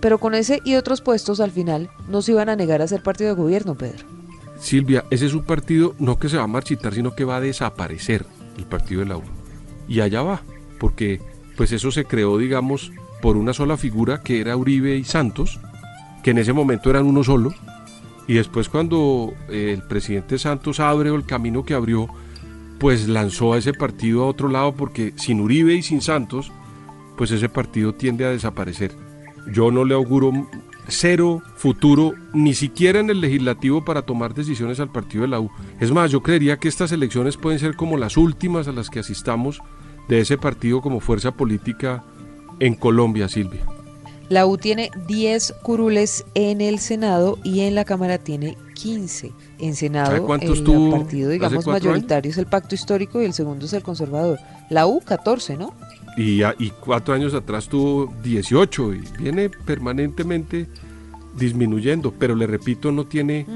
Pero 0.00 0.18
con 0.18 0.34
ese 0.34 0.60
y 0.64 0.74
otros 0.74 1.00
puestos 1.00 1.40
al 1.40 1.50
final 1.50 1.90
no 2.08 2.22
se 2.22 2.32
iban 2.32 2.48
a 2.48 2.56
negar 2.56 2.82
a 2.82 2.88
ser 2.88 3.02
partido 3.02 3.30
de 3.30 3.40
gobierno, 3.40 3.76
Pedro. 3.76 4.04
Silvia, 4.58 5.04
ese 5.10 5.26
es 5.26 5.34
un 5.34 5.44
partido 5.44 5.94
no 5.98 6.18
que 6.18 6.28
se 6.28 6.36
va 6.36 6.44
a 6.44 6.48
marchitar, 6.48 6.94
sino 6.94 7.14
que 7.14 7.24
va 7.24 7.36
a 7.36 7.40
desaparecer 7.40 8.24
el 8.56 8.64
partido 8.64 9.00
de 9.00 9.08
la 9.08 9.16
U. 9.16 9.22
Y 9.88 10.00
allá 10.00 10.22
va, 10.22 10.42
porque 10.78 11.20
pues 11.56 11.72
eso 11.72 11.90
se 11.90 12.04
creó, 12.04 12.38
digamos, 12.38 12.92
por 13.20 13.36
una 13.36 13.52
sola 13.52 13.76
figura 13.76 14.22
que 14.22 14.40
era 14.40 14.56
Uribe 14.56 14.96
y 14.96 15.04
Santos, 15.04 15.60
que 16.22 16.30
en 16.30 16.38
ese 16.38 16.52
momento 16.52 16.90
eran 16.90 17.06
uno 17.06 17.24
solo, 17.24 17.54
y 18.26 18.34
después 18.34 18.68
cuando 18.68 19.34
eh, 19.48 19.72
el 19.74 19.82
presidente 19.82 20.38
Santos 20.38 20.80
abre 20.80 21.10
el 21.10 21.26
camino 21.26 21.64
que 21.64 21.74
abrió, 21.74 22.08
pues 22.78 23.08
lanzó 23.08 23.52
a 23.52 23.58
ese 23.58 23.72
partido 23.72 24.22
a 24.22 24.26
otro 24.26 24.48
lado, 24.48 24.74
porque 24.74 25.12
sin 25.16 25.40
Uribe 25.40 25.74
y 25.74 25.82
sin 25.82 26.00
Santos, 26.00 26.50
pues 27.16 27.30
ese 27.30 27.48
partido 27.48 27.94
tiende 27.94 28.24
a 28.24 28.30
desaparecer. 28.30 28.92
Yo 29.52 29.70
no 29.70 29.84
le 29.84 29.94
auguro 29.94 30.32
cero 30.88 31.42
futuro, 31.56 32.14
ni 32.32 32.54
siquiera 32.54 33.00
en 33.00 33.10
el 33.10 33.20
legislativo 33.20 33.84
para 33.84 34.02
tomar 34.02 34.34
decisiones 34.34 34.80
al 34.80 34.90
partido 34.90 35.22
de 35.22 35.28
la 35.28 35.40
U. 35.40 35.50
Es 35.80 35.92
más, 35.92 36.10
yo 36.10 36.22
creería 36.22 36.56
que 36.56 36.68
estas 36.68 36.92
elecciones 36.92 37.36
pueden 37.36 37.58
ser 37.58 37.76
como 37.76 37.96
las 37.96 38.16
últimas 38.16 38.68
a 38.68 38.72
las 38.72 38.90
que 38.90 39.00
asistamos 39.00 39.60
de 40.08 40.20
ese 40.20 40.38
partido 40.38 40.80
como 40.80 41.00
fuerza 41.00 41.32
política 41.32 42.04
en 42.60 42.74
Colombia, 42.74 43.28
Silvia. 43.28 43.64
La 44.28 44.46
U 44.46 44.56
tiene 44.56 44.90
10 45.06 45.56
curules 45.62 46.24
en 46.34 46.60
el 46.60 46.78
Senado 46.78 47.38
y 47.44 47.60
en 47.60 47.74
la 47.74 47.84
Cámara 47.84 48.18
tiene 48.18 48.56
15. 48.74 49.32
En 49.58 49.74
¿Sabe 49.74 49.74
Senado 49.74 50.34
el 50.34 50.64
tuvo 50.64 50.90
partido, 50.90 51.30
digamos, 51.30 51.66
mayoritario 51.66 52.30
es 52.30 52.38
el 52.38 52.46
Pacto 52.46 52.74
Histórico 52.74 53.20
y 53.20 53.26
el 53.26 53.34
segundo 53.34 53.66
es 53.66 53.72
el 53.74 53.82
Conservador. 53.82 54.38
La 54.70 54.86
U 54.86 55.00
14, 55.00 55.56
¿no? 55.56 55.74
Y, 56.16 56.42
cuatro 56.80 57.14
años 57.14 57.34
atrás 57.34 57.68
tuvo 57.68 58.12
18 58.22 58.94
y 58.94 59.02
viene 59.18 59.48
permanentemente 59.50 60.66
disminuyendo, 61.36 62.12
pero 62.12 62.34
le 62.34 62.46
repito, 62.46 62.92
no 62.92 63.06
tiene 63.06 63.46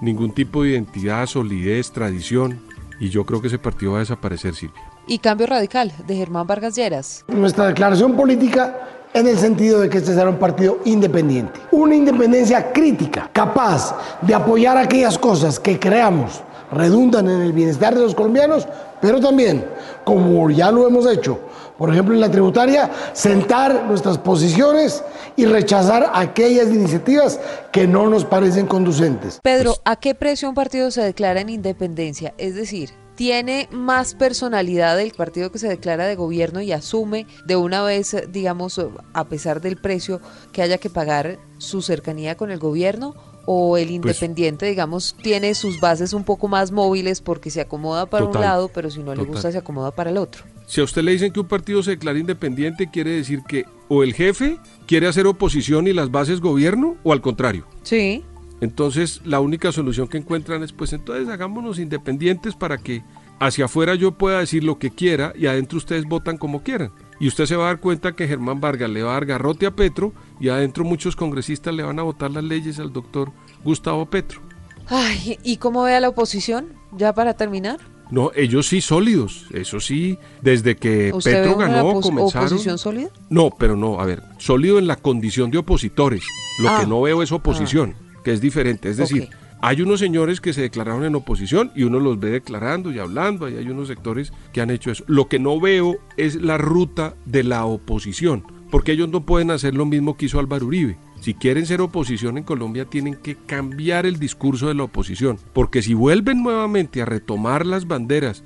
ningún 0.00 0.32
tipo 0.32 0.62
de 0.62 0.70
identidad, 0.70 1.26
solidez, 1.26 1.92
tradición, 1.92 2.60
y 2.98 3.10
yo 3.10 3.24
creo 3.24 3.40
que 3.40 3.46
ese 3.48 3.58
partido 3.58 3.92
va 3.92 3.98
a 3.98 4.00
desaparecer, 4.00 4.54
Silvia. 4.54 4.89
Y 5.10 5.18
Cambio 5.18 5.48
Radical 5.48 5.92
de 6.06 6.14
Germán 6.14 6.46
Vargas 6.46 6.76
Lleras. 6.76 7.24
Nuestra 7.26 7.66
declaración 7.66 8.14
política 8.14 8.78
en 9.12 9.26
el 9.26 9.36
sentido 9.36 9.80
de 9.80 9.90
que 9.90 9.98
este 9.98 10.14
será 10.14 10.30
un 10.30 10.38
partido 10.38 10.78
independiente. 10.84 11.58
Una 11.72 11.96
independencia 11.96 12.70
crítica, 12.72 13.28
capaz 13.32 13.92
de 14.22 14.32
apoyar 14.32 14.76
aquellas 14.76 15.18
cosas 15.18 15.58
que 15.58 15.80
creamos 15.80 16.44
redundan 16.70 17.28
en 17.28 17.40
el 17.40 17.52
bienestar 17.52 17.92
de 17.92 18.02
los 18.02 18.14
colombianos, 18.14 18.68
pero 19.00 19.18
también, 19.18 19.64
como 20.04 20.48
ya 20.48 20.70
lo 20.70 20.86
hemos 20.86 21.10
hecho, 21.10 21.40
por 21.76 21.90
ejemplo 21.90 22.14
en 22.14 22.20
la 22.20 22.30
tributaria, 22.30 22.88
sentar 23.12 23.86
nuestras 23.88 24.16
posiciones 24.16 25.02
y 25.34 25.44
rechazar 25.44 26.08
aquellas 26.14 26.68
iniciativas 26.68 27.40
que 27.72 27.88
no 27.88 28.08
nos 28.08 28.24
parecen 28.24 28.66
conducentes. 28.66 29.40
Pedro, 29.42 29.74
¿a 29.84 29.96
qué 29.96 30.14
precio 30.14 30.48
un 30.48 30.54
partido 30.54 30.92
se 30.92 31.02
declara 31.02 31.40
en 31.40 31.48
independencia? 31.48 32.32
Es 32.38 32.54
decir, 32.54 32.99
¿tiene 33.20 33.68
más 33.70 34.14
personalidad 34.14 34.98
el 34.98 35.10
partido 35.10 35.52
que 35.52 35.58
se 35.58 35.68
declara 35.68 36.06
de 36.06 36.16
gobierno 36.16 36.62
y 36.62 36.72
asume 36.72 37.26
de 37.44 37.54
una 37.54 37.82
vez, 37.82 38.16
digamos, 38.30 38.80
a 39.12 39.28
pesar 39.28 39.60
del 39.60 39.76
precio 39.76 40.22
que 40.52 40.62
haya 40.62 40.78
que 40.78 40.88
pagar, 40.88 41.38
su 41.58 41.82
cercanía 41.82 42.38
con 42.38 42.50
el 42.50 42.58
gobierno? 42.58 43.14
¿O 43.44 43.72
Pues 43.72 43.82
el 43.82 43.90
independiente, 43.90 44.64
digamos, 44.64 45.14
tiene 45.22 45.54
sus 45.54 45.80
bases 45.80 46.14
un 46.14 46.24
poco 46.24 46.48
más 46.48 46.72
móviles 46.72 47.20
porque 47.20 47.50
se 47.50 47.60
acomoda 47.60 48.06
para 48.06 48.24
un 48.24 48.40
lado, 48.40 48.70
pero 48.72 48.88
si 48.88 49.02
no 49.02 49.14
le 49.14 49.24
gusta 49.24 49.52
se 49.52 49.58
acomoda 49.58 49.90
para 49.90 50.08
el 50.08 50.16
otro? 50.16 50.44
Si 50.66 50.80
a 50.80 50.84
usted 50.84 51.02
le 51.02 51.12
dicen 51.12 51.30
que 51.30 51.40
un 51.40 51.48
partido 51.48 51.82
se 51.82 51.90
declara 51.90 52.18
independiente, 52.18 52.88
quiere 52.90 53.10
decir 53.10 53.42
que 53.46 53.66
o 53.88 54.02
el 54.02 54.14
jefe 54.14 54.58
quiere 54.86 55.08
hacer 55.08 55.26
oposición 55.26 55.86
y 55.88 55.92
las 55.92 56.10
bases 56.10 56.40
gobierno, 56.40 56.96
o 57.02 57.12
al 57.12 57.20
contrario. 57.20 57.66
Sí. 57.82 58.24
Entonces, 58.60 59.20
la 59.24 59.40
única 59.40 59.72
solución 59.72 60.08
que 60.08 60.18
encuentran 60.18 60.62
es, 60.62 60.72
pues 60.72 60.92
entonces 60.92 61.28
hagámonos 61.28 61.78
independientes 61.78 62.54
para 62.54 62.78
que 62.78 63.02
hacia 63.38 63.64
afuera 63.64 63.94
yo 63.94 64.12
pueda 64.12 64.38
decir 64.40 64.64
lo 64.64 64.78
que 64.78 64.90
quiera 64.90 65.32
y 65.36 65.46
adentro 65.46 65.78
ustedes 65.78 66.04
votan 66.04 66.36
como 66.36 66.62
quieran. 66.62 66.92
Y 67.18 67.28
usted 67.28 67.46
se 67.46 67.56
va 67.56 67.64
a 67.64 67.66
dar 67.68 67.80
cuenta 67.80 68.12
que 68.12 68.28
Germán 68.28 68.60
Vargas 68.60 68.90
le 68.90 69.02
va 69.02 69.10
a 69.10 69.14
dar 69.14 69.26
garrote 69.26 69.66
a 69.66 69.70
Petro 69.70 70.12
y 70.40 70.48
adentro 70.48 70.84
muchos 70.84 71.16
congresistas 71.16 71.74
le 71.74 71.82
van 71.82 71.98
a 71.98 72.02
votar 72.02 72.30
las 72.30 72.44
leyes 72.44 72.78
al 72.78 72.92
doctor 72.92 73.30
Gustavo 73.64 74.06
Petro. 74.06 74.40
Ay, 74.88 75.38
¿y 75.42 75.56
cómo 75.58 75.82
ve 75.84 75.94
a 75.94 76.00
la 76.00 76.08
oposición? 76.08 76.66
Ya 76.96 77.12
para 77.14 77.34
terminar. 77.34 77.78
No, 78.10 78.32
ellos 78.34 78.66
sí 78.66 78.80
sólidos, 78.80 79.46
eso 79.52 79.78
sí, 79.78 80.18
desde 80.42 80.76
que 80.76 81.12
¿Usted 81.14 81.42
Petro 81.44 81.50
ve 81.58 81.64
una 81.64 81.74
ganó 81.76 81.92
opos- 81.92 82.02
comenzaron... 82.02 82.46
oposición 82.48 82.76
sólida? 82.78 83.08
No, 83.28 83.50
pero 83.56 83.76
no, 83.76 84.00
a 84.00 84.04
ver, 84.06 84.22
sólido 84.38 84.78
en 84.80 84.88
la 84.88 84.96
condición 84.96 85.50
de 85.52 85.58
opositores. 85.58 86.24
Lo 86.58 86.70
Ah. 86.70 86.80
que 86.80 86.86
no 86.88 87.00
veo 87.02 87.22
es 87.22 87.30
oposición, 87.30 87.94
que 88.24 88.32
es 88.32 88.40
diferente. 88.40 88.90
Es 88.90 88.96
decir, 88.96 89.28
hay 89.62 89.82
unos 89.82 90.00
señores 90.00 90.40
que 90.40 90.54
se 90.54 90.62
declararon 90.62 91.04
en 91.04 91.14
oposición 91.14 91.70
y 91.74 91.82
uno 91.82 92.00
los 92.00 92.18
ve 92.18 92.30
declarando 92.30 92.90
y 92.92 92.98
hablando, 92.98 93.48
y 93.48 93.56
hay 93.56 93.68
unos 93.68 93.88
sectores 93.88 94.32
que 94.52 94.60
han 94.60 94.70
hecho 94.70 94.90
eso. 94.90 95.04
Lo 95.06 95.28
que 95.28 95.38
no 95.38 95.60
veo 95.60 95.98
es 96.16 96.36
la 96.36 96.56
ruta 96.56 97.14
de 97.26 97.44
la 97.44 97.66
oposición, 97.66 98.44
porque 98.70 98.92
ellos 98.92 99.10
no 99.10 99.26
pueden 99.26 99.50
hacer 99.50 99.74
lo 99.74 99.84
mismo 99.84 100.16
que 100.16 100.26
hizo 100.26 100.38
Álvaro 100.38 100.66
Uribe. 100.66 100.96
Si 101.20 101.34
quieren 101.34 101.66
ser 101.66 101.82
oposición 101.82 102.38
en 102.38 102.44
Colombia 102.44 102.86
tienen 102.86 103.14
que 103.14 103.36
cambiar 103.36 104.06
el 104.06 104.18
discurso 104.18 104.68
de 104.68 104.74
la 104.74 104.84
oposición, 104.84 105.38
porque 105.52 105.82
si 105.82 105.92
vuelven 105.92 106.42
nuevamente 106.42 107.02
a 107.02 107.04
retomar 107.04 107.66
las 107.66 107.86
banderas, 107.86 108.42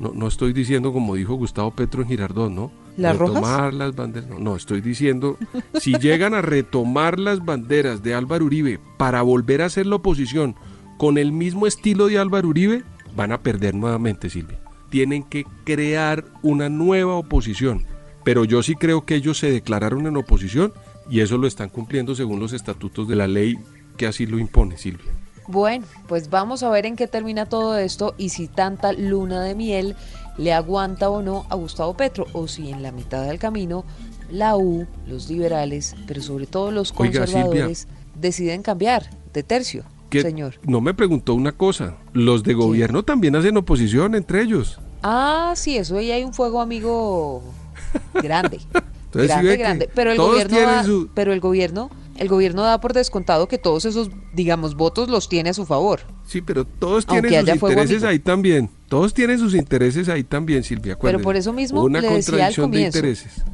no, 0.00 0.12
no 0.14 0.26
estoy 0.26 0.54
diciendo 0.54 0.94
como 0.94 1.14
dijo 1.14 1.34
Gustavo 1.34 1.72
Petro 1.72 2.00
en 2.00 2.08
Girardot, 2.08 2.50
¿no? 2.50 2.72
¿Las 2.96 3.16
rojas? 3.16 3.42
retomar 3.42 3.74
las 3.74 3.94
banderas. 3.94 4.30
No, 4.30 4.38
no, 4.38 4.56
estoy 4.56 4.80
diciendo, 4.80 5.36
si 5.80 5.94
llegan 5.98 6.34
a 6.34 6.42
retomar 6.42 7.18
las 7.18 7.44
banderas 7.44 8.02
de 8.02 8.14
Álvaro 8.14 8.44
Uribe 8.44 8.78
para 8.96 9.22
volver 9.22 9.62
a 9.62 9.66
hacer 9.66 9.86
la 9.86 9.96
oposición 9.96 10.54
con 10.98 11.18
el 11.18 11.32
mismo 11.32 11.66
estilo 11.66 12.06
de 12.06 12.18
Álvaro 12.18 12.48
Uribe, 12.48 12.84
van 13.16 13.32
a 13.32 13.42
perder 13.42 13.74
nuevamente, 13.74 14.30
Silvia. 14.30 14.58
Tienen 14.90 15.24
que 15.24 15.44
crear 15.64 16.24
una 16.42 16.68
nueva 16.68 17.14
oposición. 17.14 17.84
Pero 18.22 18.44
yo 18.44 18.62
sí 18.62 18.74
creo 18.74 19.04
que 19.04 19.16
ellos 19.16 19.38
se 19.38 19.50
declararon 19.50 20.06
en 20.06 20.16
oposición 20.16 20.72
y 21.10 21.20
eso 21.20 21.36
lo 21.36 21.46
están 21.46 21.68
cumpliendo 21.68 22.14
según 22.14 22.40
los 22.40 22.52
estatutos 22.52 23.06
de 23.08 23.16
la 23.16 23.26
ley 23.26 23.58
que 23.96 24.06
así 24.06 24.26
lo 24.26 24.38
impone, 24.38 24.78
Silvia. 24.78 25.12
Bueno, 25.46 25.84
pues 26.08 26.30
vamos 26.30 26.62
a 26.62 26.70
ver 26.70 26.86
en 26.86 26.96
qué 26.96 27.06
termina 27.06 27.46
todo 27.46 27.76
esto 27.76 28.14
y 28.16 28.30
si 28.30 28.48
tanta 28.48 28.92
luna 28.92 29.42
de 29.42 29.54
miel 29.54 29.94
le 30.38 30.52
aguanta 30.52 31.10
o 31.10 31.22
no 31.22 31.46
a 31.50 31.54
Gustavo 31.54 31.96
Petro 31.96 32.26
o 32.32 32.48
si 32.48 32.70
en 32.70 32.82
la 32.82 32.92
mitad 32.92 33.24
del 33.26 33.38
camino 33.38 33.84
la 34.30 34.56
U, 34.56 34.86
los 35.06 35.28
liberales, 35.30 35.94
pero 36.06 36.20
sobre 36.22 36.46
todo 36.46 36.70
los 36.72 36.92
Oiga, 36.96 37.26
Silvia. 37.26 37.42
conservadores 37.44 37.88
deciden 38.14 38.62
cambiar 38.62 39.10
de 39.32 39.42
tercio, 39.42 39.84
Que 40.10 40.22
señor. 40.22 40.54
no 40.66 40.80
me 40.80 40.94
preguntó 40.94 41.34
una 41.34 41.52
cosa, 41.52 41.96
los 42.12 42.42
de 42.42 42.54
gobierno 42.54 43.02
también 43.04 43.36
hacen 43.36 43.56
oposición 43.56 44.14
entre 44.14 44.42
ellos. 44.42 44.80
Ah, 45.02 45.52
sí, 45.56 45.76
eso 45.76 45.98
ahí 45.98 46.10
hay 46.10 46.24
un 46.24 46.32
fuego 46.32 46.60
amigo 46.62 47.42
grande. 48.14 48.60
Entonces, 49.06 49.28
grande, 49.30 49.56
grande. 49.56 49.90
Pero 49.94 50.10
el 50.12 50.18
gobierno 50.18 50.84
su- 50.84 51.10
pero 51.14 51.32
el 51.32 51.40
gobierno, 51.40 51.90
el 52.16 52.28
gobierno 52.28 52.62
da 52.62 52.80
por 52.80 52.92
descontado 52.92 53.48
que 53.48 53.58
todos 53.58 53.84
esos, 53.84 54.10
digamos, 54.34 54.74
votos 54.76 55.08
los 55.08 55.28
tiene 55.28 55.50
a 55.50 55.54
su 55.54 55.66
favor. 55.66 56.00
Sí, 56.26 56.40
pero 56.40 56.64
todos 56.64 57.04
Aunque 57.08 57.28
tienen 57.28 57.46
sus 57.46 57.54
intereses 57.70 57.96
amigo. 57.96 58.08
ahí 58.08 58.18
también. 58.18 58.70
Todos 58.88 59.12
tienen 59.14 59.38
sus 59.38 59.54
intereses 59.54 60.08
ahí 60.08 60.24
también, 60.24 60.62
Silvia. 60.62 60.96
Pero 61.00 61.20
por 61.20 61.36
eso 61.36 61.52
mismo 61.52 61.82
Una 61.82 62.00
le 62.00 62.08
decía 62.08 62.46
al 62.46 62.54
contradicción 62.54 62.70
de 62.70 62.80
intereses. 62.82 63.44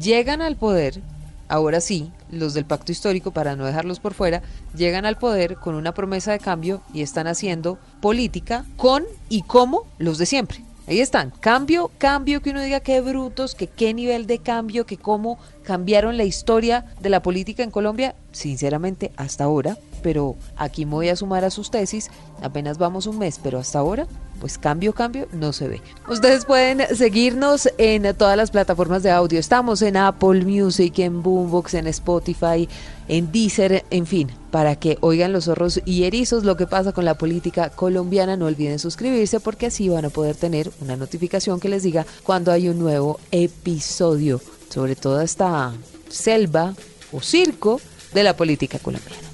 llegan 0.00 0.42
al 0.42 0.56
poder, 0.56 1.00
ahora 1.48 1.80
sí, 1.80 2.10
los 2.30 2.54
del 2.54 2.64
pacto 2.64 2.90
histórico, 2.90 3.30
para 3.30 3.54
no 3.56 3.64
dejarlos 3.64 4.00
por 4.00 4.14
fuera, 4.14 4.42
llegan 4.76 5.04
al 5.04 5.16
poder 5.18 5.56
con 5.56 5.74
una 5.74 5.94
promesa 5.94 6.32
de 6.32 6.40
cambio 6.40 6.82
y 6.92 7.02
están 7.02 7.26
haciendo 7.26 7.78
política 8.00 8.64
con 8.76 9.04
y 9.28 9.42
como 9.42 9.86
los 9.98 10.18
de 10.18 10.26
siempre. 10.26 10.64
Ahí 10.86 11.00
están. 11.00 11.32
Cambio, 11.40 11.90
cambio, 11.96 12.42
que 12.42 12.50
uno 12.50 12.60
diga 12.60 12.80
qué 12.80 13.00
brutos, 13.00 13.54
que 13.54 13.68
qué 13.68 13.94
nivel 13.94 14.26
de 14.26 14.38
cambio, 14.38 14.84
que 14.84 14.98
cómo 14.98 15.38
cambiaron 15.62 16.18
la 16.18 16.24
historia 16.24 16.84
de 17.00 17.08
la 17.08 17.22
política 17.22 17.62
en 17.62 17.70
Colombia, 17.70 18.14
sinceramente, 18.32 19.10
hasta 19.16 19.44
ahora. 19.44 19.78
Pero 20.02 20.36
aquí 20.56 20.84
me 20.84 20.92
voy 20.92 21.08
a 21.08 21.16
sumar 21.16 21.44
a 21.44 21.50
sus 21.50 21.70
tesis. 21.70 22.10
Apenas 22.42 22.76
vamos 22.76 23.06
un 23.06 23.18
mes, 23.18 23.40
pero 23.42 23.58
hasta 23.58 23.78
ahora, 23.78 24.06
pues 24.40 24.58
cambio, 24.58 24.92
cambio, 24.92 25.28
no 25.32 25.52
se 25.52 25.68
ve. 25.68 25.82
Ustedes 26.08 26.44
pueden 26.44 26.82
seguirnos 26.96 27.68
en 27.78 28.14
todas 28.16 28.36
las 28.36 28.50
plataformas 28.50 29.02
de 29.02 29.10
audio. 29.10 29.38
Estamos 29.38 29.82
en 29.82 29.96
Apple 29.96 30.44
Music, 30.44 30.98
en 30.98 31.22
Boombox, 31.22 31.74
en 31.74 31.86
Spotify, 31.86 32.68
en 33.08 33.30
Deezer, 33.32 33.84
en 33.90 34.06
fin, 34.06 34.30
para 34.50 34.76
que 34.76 34.98
oigan 35.00 35.32
los 35.32 35.44
zorros 35.44 35.80
y 35.84 36.04
erizos 36.04 36.44
lo 36.44 36.56
que 36.56 36.66
pasa 36.66 36.92
con 36.92 37.04
la 37.04 37.14
política 37.14 37.70
colombiana. 37.70 38.36
No 38.36 38.46
olviden 38.46 38.78
suscribirse 38.78 39.40
porque 39.40 39.66
así 39.66 39.88
van 39.88 40.04
a 40.04 40.10
poder 40.10 40.36
tener 40.36 40.70
una 40.80 40.96
notificación 40.96 41.60
que 41.60 41.68
les 41.68 41.82
diga 41.82 42.06
cuando 42.22 42.52
hay 42.52 42.68
un 42.68 42.78
nuevo 42.78 43.20
episodio 43.30 44.40
sobre 44.68 44.96
toda 44.96 45.24
esta 45.24 45.72
selva 46.08 46.74
o 47.12 47.20
circo 47.20 47.80
de 48.12 48.22
la 48.22 48.36
política 48.36 48.78
colombiana. 48.78 49.33